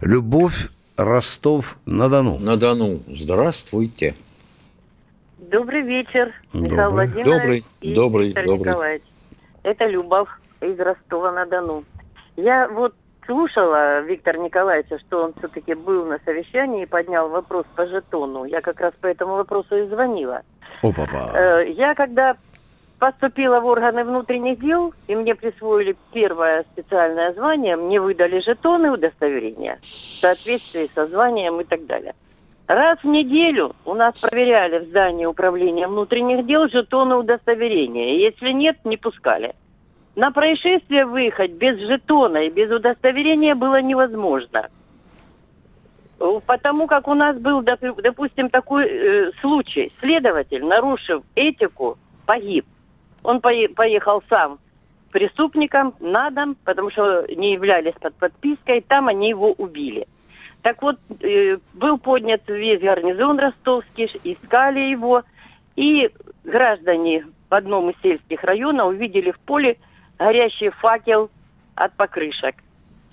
[0.00, 2.38] Любовь Ростов-на-Дону.
[2.38, 3.00] На Дону.
[3.08, 4.14] Здравствуйте.
[5.38, 6.70] Добрый вечер, Добрый.
[6.72, 8.70] Михаил Владимирович Добрый, и добрый, Виктор добрый.
[8.70, 9.02] Николаевич.
[9.62, 10.28] Это Любовь
[10.60, 11.84] из Ростова-на-Дону.
[12.36, 12.94] Я вот
[13.26, 18.44] слушала Виктора Николаевича, что он все-таки был на совещании и поднял вопрос по жетону.
[18.44, 20.42] Я как раз по этому вопросу и звонила.
[20.82, 21.32] О, папа.
[21.34, 22.36] Э, Я когда
[22.98, 29.78] поступила в органы внутренних дел, и мне присвоили первое специальное звание, мне выдали жетоны удостоверения
[29.80, 32.14] в соответствии со званием и так далее.
[32.66, 38.16] Раз в неделю у нас проверяли в здании управления внутренних дел жетоны удостоверения.
[38.16, 39.54] Если нет, не пускали.
[40.16, 44.68] На происшествие выехать без жетона и без удостоверения было невозможно.
[46.20, 49.92] Э, Потому как у нас был, доп- допустим, такой э, случай.
[50.00, 52.64] Следователь, нарушив этику, погиб.
[53.24, 54.58] Он пое- поехал сам
[55.10, 60.06] преступникам на дом, потому что не являлись под подпиской, там они его убили.
[60.62, 65.22] Так вот, э, был поднят весь гарнизон ростовский, искали его,
[65.76, 66.08] и
[66.44, 69.76] граждане в одном из сельских районов увидели в поле
[70.18, 71.30] горящий факел
[71.74, 72.56] от покрышек.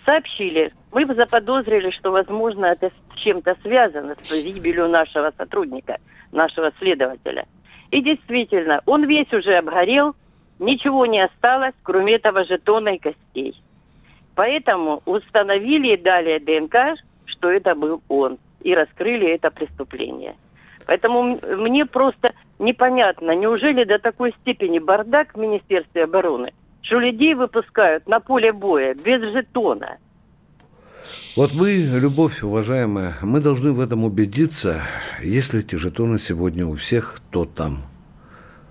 [0.06, 5.97] Сообщили, мы бы заподозрили, что, возможно, это с чем-то связано с гибелью нашего сотрудника,
[6.32, 7.45] нашего следователя.
[7.91, 10.16] И действительно, он весь уже обгорел,
[10.60, 13.56] ничего не осталось, кроме этого жетона и костей.
[14.36, 20.36] Поэтому установили и дали ДНК, что это был он, и раскрыли это преступление.
[20.88, 28.08] Поэтому мне просто непонятно, неужели до такой степени бардак в Министерстве обороны, что людей выпускают
[28.08, 29.98] на поле боя без жетона.
[31.36, 34.84] Вот мы, любовь, уважаемая, мы должны в этом убедиться,
[35.22, 37.84] если эти жетоны сегодня у всех, то там.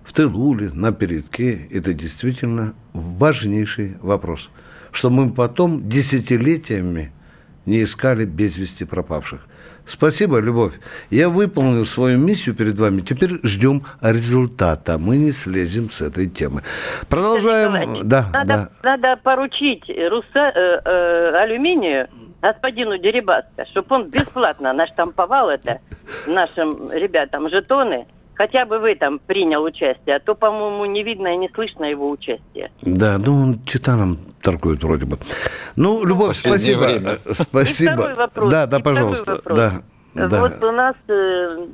[0.05, 4.51] В тылу ли, на передке, это действительно важнейший вопрос.
[4.93, 7.13] Что мы потом десятилетиями
[7.65, 9.47] не искали без вести пропавших.
[9.87, 10.74] Спасибо, Любовь.
[11.11, 13.01] Я выполнил свою миссию перед вами.
[13.01, 14.99] Теперь ждем результата.
[14.99, 16.62] Мы не слезем с этой темы.
[17.09, 18.09] Продолжаем.
[18.09, 18.97] Да, Надо, да.
[18.97, 22.07] надо поручить Руса, э, э, алюминию
[22.41, 25.81] господину Дерибаско, чтобы он бесплатно наштамповал это
[26.26, 28.07] нашим ребятам жетоны,
[28.41, 32.09] хотя бы в этом принял участие, а то, по-моему, не видно и не слышно его
[32.09, 32.70] участия.
[32.80, 35.18] Да, ну он титаном торгует вроде бы.
[35.76, 36.84] Ну, Любовь, спасибо.
[36.84, 37.18] время.
[37.26, 37.91] Э, Спасибо.
[37.93, 39.32] И второй вопрос, Да, да, и пожалуйста.
[39.32, 39.59] вопрос.
[39.59, 39.72] Да,
[40.14, 40.41] да.
[40.41, 41.66] Вот у нас э,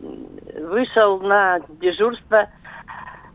[0.69, 2.49] вышел на дежурство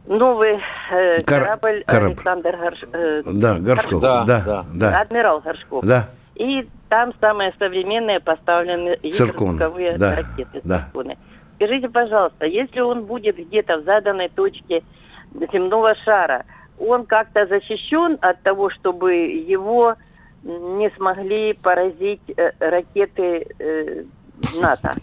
[0.07, 0.59] новый
[0.91, 2.07] э, Кор- корабль корабль.
[2.11, 2.79] Александр Горш...
[2.91, 4.01] э, Да, Горшков.
[4.01, 4.65] Да, Да, да.
[4.73, 4.99] да.
[4.99, 5.85] Адмирал Горшков.
[5.85, 6.09] Да.
[6.35, 9.55] И там самые современные поставлены Циркон.
[9.55, 10.59] гиперзвуковые Да, ракеты.
[10.65, 10.89] да.
[11.61, 14.81] Скажите, пожалуйста, если он будет где-то в заданной точке
[15.53, 16.43] земного шара,
[16.79, 19.95] он как-то защищен от того, чтобы его
[20.41, 24.03] не смогли поразить э, ракеты э,
[24.59, 24.95] НАТО?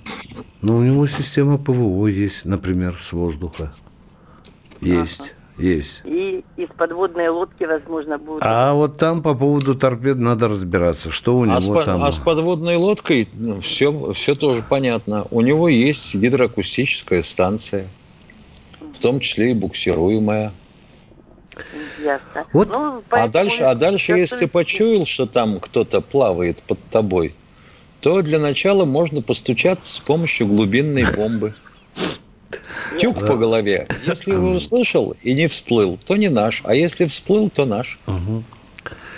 [0.61, 3.73] Ну, у него система ПВО есть, например, с воздуха.
[4.81, 6.01] Есть, есть.
[6.05, 8.43] И из подводной лодки, возможно, будут...
[8.45, 12.03] А вот там по поводу торпед надо разбираться, что у А него по- там.
[12.03, 13.29] а с подводной лодкой
[13.61, 15.27] все, все тоже понятно.
[15.31, 17.89] У него есть гидроакустическая станция,
[18.95, 20.53] в том числе и буксируемая.
[22.03, 22.47] Ясно.
[22.53, 22.69] Вот.
[22.73, 27.35] Ну, А дальше, а дальше, если ты почуял, что там кто-то плавает под тобой,
[28.01, 31.55] то для начала можно постучаться с помощью глубинной бомбы.
[32.99, 33.87] Тюк по голове.
[34.07, 36.63] Если его услышал и не всплыл, то не наш.
[36.65, 37.99] А если всплыл, то наш.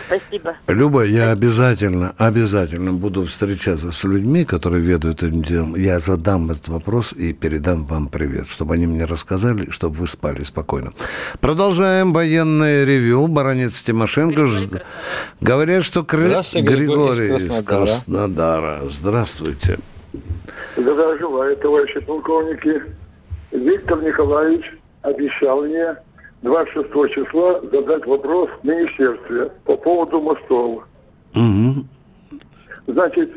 [0.06, 0.56] Спасибо.
[0.66, 5.76] Люба, я обязательно, обязательно буду встречаться с людьми, которые ведают этим делом.
[5.76, 10.42] Я задам этот вопрос и передам вам привет, чтобы они мне рассказали, чтобы вы спали
[10.42, 10.92] спокойно.
[11.40, 13.28] Продолжаем военное ревю.
[13.28, 14.46] Баронец Тимошенко.
[14.46, 14.68] Ж-
[15.40, 17.86] Говорят, что Кры- Здравствуйте, Григорий Григорий из из Краснодара.
[17.86, 18.80] Краснодара.
[18.88, 19.78] Здравствуйте.
[20.76, 22.82] Здравия желаю, товарищи полковники.
[23.52, 24.64] Виктор Николаевич
[25.02, 25.96] обещал мне
[26.42, 30.84] 26 числа задать вопрос в министерстве по поводу мостов.
[31.34, 31.86] Мгм.
[32.86, 33.30] Значит,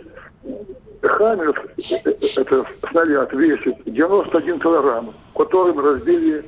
[1.02, 1.72] Хаммер,
[2.06, 6.46] э, это снаряд, весит 91 килограмм, которым разбили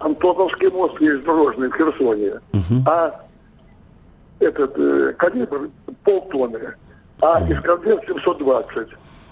[0.00, 2.40] Антоновский мост железнодорожный в Херсоне.
[2.86, 3.20] А
[4.40, 5.70] этот э, калибр
[6.04, 6.74] полтонны,
[7.20, 8.88] а Искандер 720.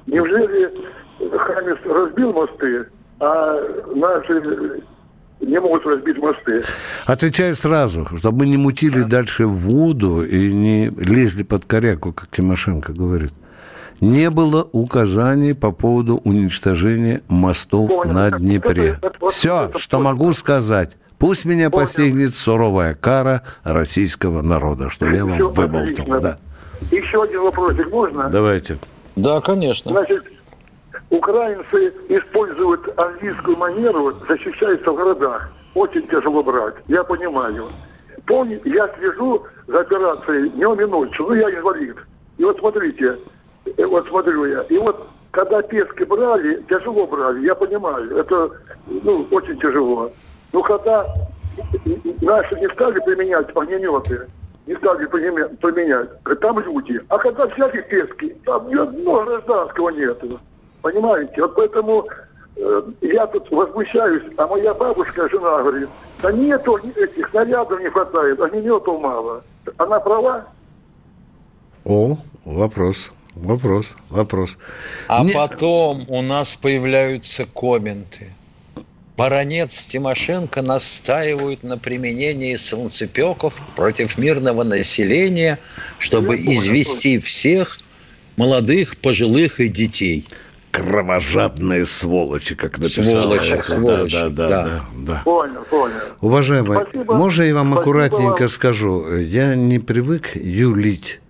[0.06, 0.72] Неужели
[1.18, 2.86] Хамис разбил мосты,
[3.20, 3.58] а
[3.94, 4.42] наши
[5.40, 6.64] не могут разбить мосты?
[7.06, 12.92] Отвечаю сразу, чтобы мы не мутили дальше воду и не лезли под коряку, как Тимошенко
[12.92, 13.32] говорит.
[14.00, 18.12] Не было указаний по поводу уничтожения мостов Понял.
[18.14, 18.88] на Это- Днепре.
[18.98, 20.96] это- это- вот Все, это что могу сказать.
[21.18, 21.84] Пусть меня Понял.
[21.84, 25.82] постигнет суровая кара российского народа, что я вам выболтал.
[25.82, 26.20] отлично.
[26.20, 26.38] Да.
[26.90, 28.30] Еще один вопросик можно?
[28.30, 28.78] Давайте.
[29.16, 29.90] Да, конечно.
[29.90, 30.24] Значит,
[31.10, 35.50] украинцы используют английскую манеру, защищаются в городах.
[35.74, 37.66] Очень тяжело брать, я понимаю.
[38.26, 41.96] Помни, я слежу за операцией днем и ночью, ну я инвалид.
[42.38, 43.16] И вот смотрите,
[43.76, 48.50] э, вот смотрю я, и вот когда пески брали, тяжело брали, я понимаю, это
[48.86, 50.10] ну, очень тяжело.
[50.52, 51.06] Но когда
[52.20, 54.26] наши не стали применять огнеметы,
[54.66, 56.08] не стали применя- применять,
[56.40, 57.00] там люди.
[57.08, 60.40] А когда взяли пески, там ни одного гражданского нету.
[60.82, 61.42] Понимаете?
[61.42, 62.06] Вот поэтому
[62.56, 65.88] э, я тут возмущаюсь, а моя бабушка, жена, говорит,
[66.22, 69.42] да нету этих снарядов не хватает, огнеметов мало.
[69.76, 70.46] Она права?
[71.84, 74.56] О, вопрос, вопрос, вопрос.
[75.08, 78.32] А Не- потом у нас появляются комменты.
[79.16, 85.58] Баронец Тимошенко настаивают на применении солнцепеков против мирного населения,
[85.98, 87.78] чтобы извести всех
[88.36, 90.26] молодых, пожилых и детей.
[90.70, 93.04] Кровожадные сволочи, как написал.
[93.04, 93.62] Сволочи, это.
[93.72, 94.64] сволочи, Да, да, да.
[94.64, 95.22] да, да.
[95.24, 95.94] Понял, понял.
[96.20, 97.14] Уважаемый, Спасибо.
[97.14, 98.48] можно я вам Спасибо аккуратненько вам.
[98.48, 99.16] скажу?
[99.16, 101.20] Я не привык юлить.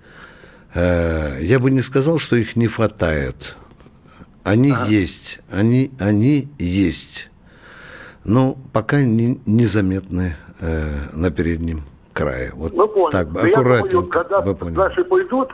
[0.75, 3.57] Э, Я бы не сказал, что их не хватает.
[4.45, 7.31] Они есть, они, они есть.
[8.25, 12.53] Но пока не, незаметны э, на переднем крае.
[12.55, 13.11] Вот Ну, понял.
[13.11, 14.77] так, Но я думаю, аккуратненько, когда вы поняли.
[14.77, 15.49] наши пойдут,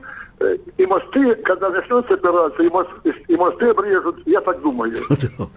[0.76, 4.92] и мосты, когда начнется операция, и, мос- и мосты обрежут, я так думаю.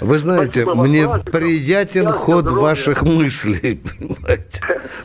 [0.00, 2.62] Вы знаете, Спасибо мне приятен ход здоровья.
[2.62, 4.60] ваших мыслей, понимаете?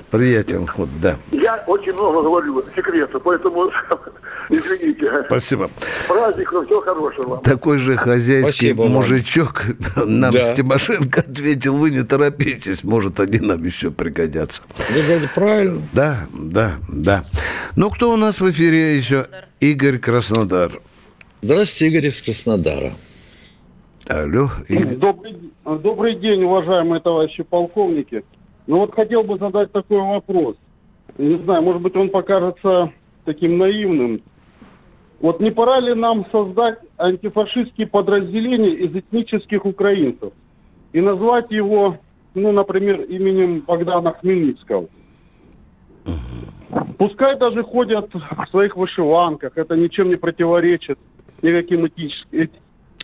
[0.10, 1.18] Приятен ход, да.
[1.32, 3.70] Я очень много говорю секретов, поэтому
[4.50, 5.12] извините.
[5.28, 5.70] Спасибо.
[6.08, 7.42] Праздников, всего хорошего вам.
[7.42, 8.92] Такой же хозяйский Спасибо вам.
[8.94, 9.64] мужичок
[9.96, 10.40] нам Да.
[10.54, 14.62] с Тимошенко ответил, вы не торопитесь, может, они нам еще пригодятся.
[14.92, 15.82] Вы говорите, правильно.
[15.94, 17.22] Да, да, да.
[17.76, 19.28] Ну, кто у нас в эфире еще?
[19.60, 20.72] Игорь Краснодар.
[21.42, 22.94] Здравствуйте, Игорь из Краснодара.
[24.10, 24.50] Алло.
[24.70, 25.36] Добрый,
[25.66, 28.24] добрый день, уважаемые товарищи полковники.
[28.66, 30.56] Ну вот хотел бы задать такой вопрос.
[31.18, 32.92] Не знаю, может быть, он покажется
[33.26, 34.22] таким наивным.
[35.20, 40.32] Вот не пора ли нам создать антифашистские подразделения из этнических украинцев
[40.94, 41.98] и назвать его,
[42.34, 44.88] ну, например, именем Богдана Хмельницкого?
[46.98, 50.98] Пускай даже ходят в своих вышиванках, это ничем не противоречит
[51.42, 52.50] никаким этическим,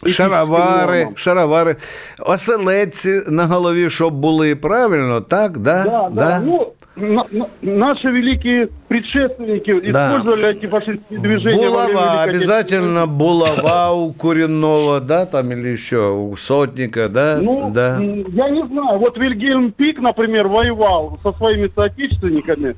[0.08, 1.76] Шаровари, шаровари.
[2.20, 5.58] Оселедці на голові, щоб були правильно, так?
[5.58, 5.84] Да?
[5.84, 6.42] Да, да.
[6.46, 10.08] Ну, на- на- наши великие предшественники Да.
[10.08, 11.70] использовали антифашистские движения.
[11.70, 17.40] Булава, обязательно булава у Куренного, да, там или еще у Сотника, да?
[17.42, 18.00] Ну, да.
[18.34, 19.00] я не знаю.
[19.00, 22.76] Вот Вильгельм Пик, например, воевал со своими соотечественниками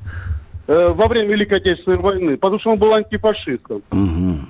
[0.68, 3.82] э, во время Великой Отечественной войны, потому что он был антифашистом.
[3.92, 4.46] Мгм.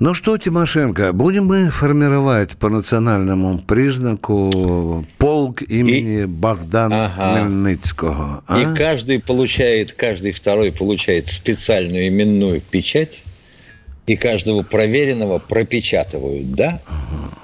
[0.00, 6.24] Ну что, Тимошенко, будем мы формировать по национальному признаку полк имени и...
[6.24, 7.42] Богдана ага.
[7.42, 8.42] Хмельницкого?
[8.46, 8.60] А?
[8.62, 13.24] И каждый получает, каждый второй получает специальную именную печать,
[14.06, 16.80] и каждого проверенного пропечатывают, да?
[16.86, 17.38] Ага.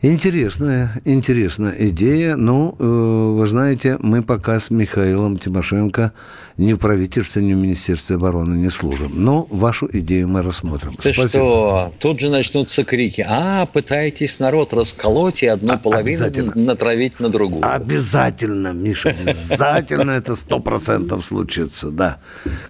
[0.00, 2.36] Интересная, интересная идея.
[2.36, 6.12] Ну, э, вы знаете, мы пока с Михаилом Тимошенко
[6.56, 9.10] ни в правительстве, ни в Министерстве обороны не служим.
[9.12, 10.92] Но вашу идею мы рассмотрим.
[10.92, 11.28] Ты Спасибо.
[11.28, 13.26] что, тут же начнутся крики.
[13.28, 17.68] А, пытаетесь народ расколоть и одну а, половину натравить на другую.
[17.68, 22.18] Обязательно, Миша, обязательно это сто процентов случится, да.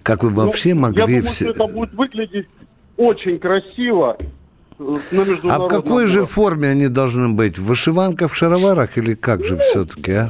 [0.01, 0.99] Как вы вообще ну, могли...
[1.01, 1.53] Я думаю, все...
[1.53, 2.47] что это будет выглядеть
[2.97, 4.17] очень красиво
[4.79, 7.59] а в какой же форме они должны быть?
[7.59, 10.29] В вышиванках, в шароварах или как же все-таки, а?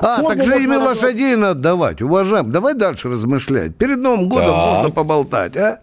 [0.00, 2.50] А, так же имя лошадей надо давать, уважаем.
[2.50, 3.76] Давай дальше размышлять.
[3.76, 4.74] Перед Новым годом да.
[4.74, 5.80] можно поболтать, а?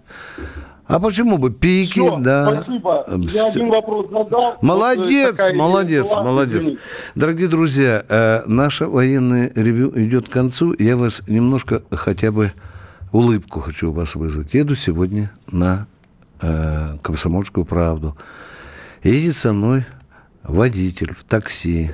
[0.86, 2.62] А почему бы пики, Все, да?
[2.62, 3.05] Спасибо.
[3.34, 4.58] Я один вопрос задал.
[4.62, 6.64] Молодец, вот молодец, молодец.
[7.14, 10.74] Дорогие друзья, э, наше военное ревю идет к концу.
[10.80, 12.53] Я вас немножко хотя бы
[13.12, 14.53] улыбку хочу у вас вызвать.
[14.53, 15.88] Еду сегодня на
[16.41, 18.17] э, «Комсомольскую правду».
[19.03, 19.85] Едет со мной
[20.43, 21.91] водитель в такси.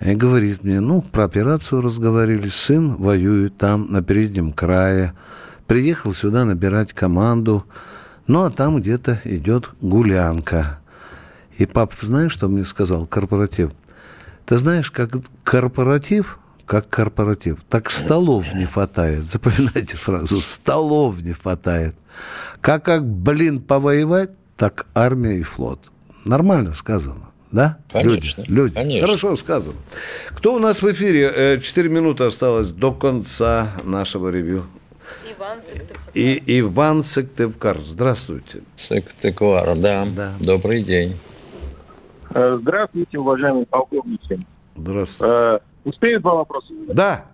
[0.00, 5.14] И говорит мне, ну, про операцию разговаривали, сын воюет там, на переднем крае.
[5.66, 7.64] Приехал сюда набирать команду.
[8.26, 10.80] Ну, а там где-то идет гулянка.
[11.58, 13.70] И пап, знаешь, что мне сказал корпоратив?
[14.44, 19.30] Ты знаешь, как корпоратив, как корпоратив, так столов не хватает.
[19.30, 21.94] Запоминайте фразу, столов не хватает.
[22.60, 25.80] Как, как, блин, повоевать, так армия и флот.
[26.24, 27.30] Нормально сказано.
[27.52, 27.78] Да?
[27.92, 28.42] Конечно.
[28.42, 28.74] Люди, люди.
[28.74, 29.06] Конечно.
[29.06, 29.76] Хорошо сказано.
[30.30, 31.32] Кто у нас в эфире?
[31.32, 34.66] Э, четыре минуты осталось до конца нашего ревью.
[35.38, 36.10] Иван Сыктывкар.
[36.14, 37.80] И Иван Сыктывкар.
[37.80, 38.62] Здравствуйте.
[38.74, 40.04] Сыктывкар, да.
[40.06, 40.32] да.
[40.40, 41.16] Добрый день.
[42.34, 44.40] Э, здравствуйте, уважаемые полковники.
[44.74, 45.62] Здравствуйте.
[45.86, 46.72] Э, успею два вопроса?
[46.88, 47.26] Да.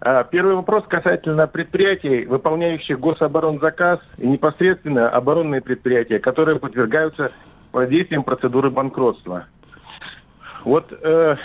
[0.00, 7.32] А, первый вопрос касательно предприятий, выполняющих гособоронзаказ и непосредственно оборонные предприятия, которые подвергаются
[7.72, 9.46] воздействием процедуры банкротства.
[10.64, 11.36] Вот э,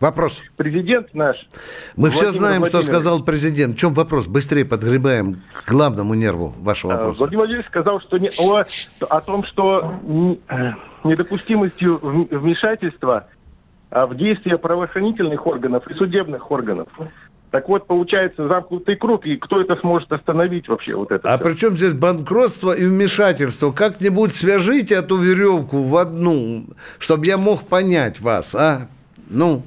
[0.00, 0.42] Вопрос.
[0.56, 1.36] Президент наш.
[1.96, 3.74] Мы все знаем, что сказал президент.
[3.74, 4.28] В чем вопрос?
[4.28, 7.18] Быстрее подгребаем к главному нерву вашего а, вопроса.
[7.18, 8.64] Владимир Владимирович сказал, что не, о,
[9.08, 9.94] о том, что
[10.48, 10.72] э,
[11.02, 13.26] недопустимостью вмешательства
[13.90, 16.88] в действия правоохранительных органов и судебных органов
[17.50, 20.94] так вот, получается замкнутый круг, и кто это сможет остановить вообще?
[20.94, 21.48] Вот это а все?
[21.48, 23.72] при чем здесь банкротство и вмешательство?
[23.72, 26.64] Как-нибудь свяжите эту веревку в одну,
[26.98, 28.88] чтобы я мог понять вас, а?
[29.30, 29.62] Ну?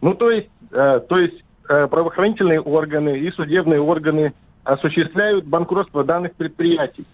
[0.00, 4.32] Ну, то есть, э, то есть э, правоохранительные органы и судебные органы
[4.64, 7.04] осуществляют банкротство данных предприятий.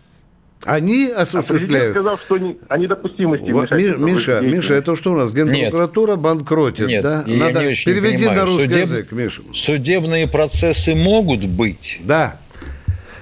[0.65, 1.97] Они осуществляют.
[1.97, 3.51] А сказал, что не, о недопустимости.
[3.51, 5.33] Вот, Миша, Миша, это что у нас?
[5.33, 7.25] Генпрокуратура нет, банкротит, нет, да?
[7.27, 8.39] Я Надо не очень переведи понимаю.
[8.39, 8.81] на русский Судеб...
[8.81, 9.43] язык, Миша.
[9.53, 12.01] Судебные процессы могут быть.
[12.03, 12.41] Да.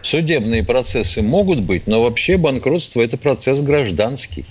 [0.03, 4.45] Судебные процессы могут быть, но вообще банкротство– это процесс гражданский.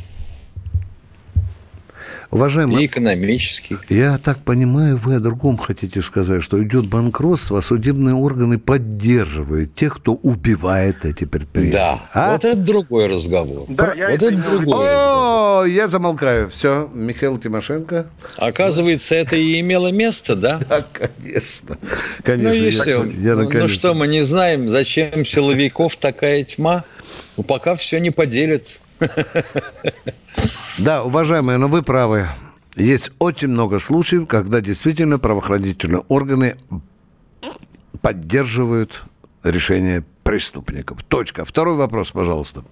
[2.32, 3.78] Уважаемый, и экономический.
[3.90, 9.76] Я так понимаю, вы о другом хотите сказать, что идет банкротство, а судебные органы поддерживают
[9.76, 11.78] тех, кто убивает эти предприятия.
[11.78, 12.32] Да, а?
[12.34, 13.66] вот это другой разговор.
[13.70, 15.66] Да, я вот это другой О, разговор.
[15.68, 16.50] я замолкаю.
[16.50, 18.08] Все, Михаил Тимошенко.
[18.38, 20.60] Оказывается, это и имело место, да?
[20.70, 21.78] Да, конечно.
[22.24, 23.04] конечно ну и все.
[23.06, 26.84] Я, ну, ну что, мы не знаем, зачем силовиков такая тьма?
[27.38, 28.80] Ну, пока все не поделят.
[30.80, 32.28] Да, уважаемые, но вы правы.
[32.76, 36.58] Есть очень много случаев, когда действительно правоохранительные органы
[38.02, 39.04] поддерживают
[39.44, 41.04] решение преступников.
[41.04, 41.46] Точка.
[41.46, 42.64] Второй вопрос, пожалуйста.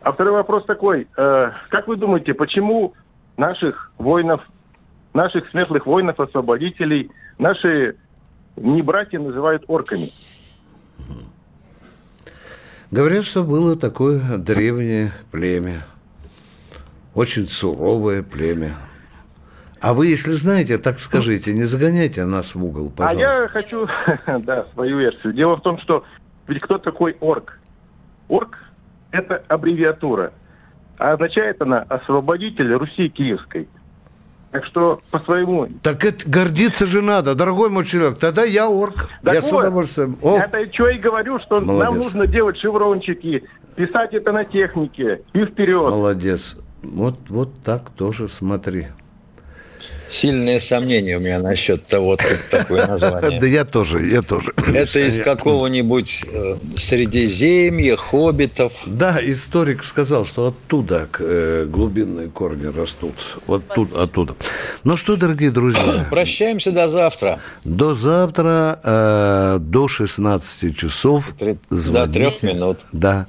[0.00, 1.06] А второй вопрос такой.
[1.16, 2.94] Э, как вы думаете, почему
[3.36, 4.40] наших воинов,
[5.14, 7.96] наших светлых воинов-освободителей, наши
[8.56, 10.08] не братья называют орками?
[12.90, 15.82] Говорят, что было такое древнее племя,
[17.14, 18.76] очень суровое племя.
[19.78, 23.30] А вы, если знаете, так скажите, не загоняйте нас в угол, пожалуйста.
[23.30, 23.86] А я хочу,
[24.44, 25.34] да, свою версию.
[25.34, 26.04] Дело в том, что
[26.46, 27.60] ведь кто такой орк?
[28.30, 28.58] Орк–
[29.12, 30.32] это аббревиатура.
[30.96, 33.68] А означает она «освободитель Руси Киевской».
[34.50, 35.68] Так что по своему...
[35.82, 38.18] Так это гордиться же надо, дорогой мой человек.
[38.18, 39.08] Тогда я орк.
[39.22, 40.18] Так я вот, с удовольствием.
[40.22, 40.38] О.
[40.38, 41.90] Это что и говорю, что Молодец.
[41.90, 43.44] нам нужно делать шеврончики,
[43.76, 45.90] писать это на технике и вперед.
[45.90, 46.56] Молодец.
[46.82, 48.88] Вот, вот так тоже смотри.
[50.10, 53.40] Сильные сомнения у меня насчет того, откуда такое название.
[53.40, 54.52] Да я тоже, я тоже.
[54.56, 58.82] Это из какого-нибудь э, Средиземья, хоббитов.
[58.86, 63.14] Да, историк сказал, что оттуда э, глубинные корни растут.
[63.46, 64.34] Вот тут, оттуда.
[64.84, 66.06] Ну что, дорогие друзья.
[66.10, 67.40] Прощаемся до завтра.
[67.64, 71.34] До завтра, э, до 16 часов.
[71.70, 72.78] До трех минут.
[72.92, 73.26] Да.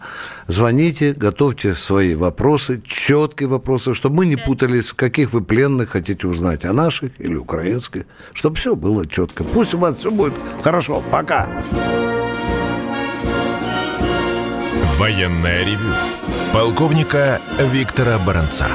[0.47, 6.65] Звоните, готовьте свои вопросы, четкие вопросы, чтобы мы не путались, каких вы пленных хотите узнать,
[6.70, 9.43] о наших или украинских, чтобы все было четко.
[9.43, 11.03] Пусть у вас все будет хорошо.
[11.11, 11.47] Пока.
[14.97, 15.93] Военная ревю.
[16.53, 17.39] Полковника
[17.72, 18.67] Виктора Баранца.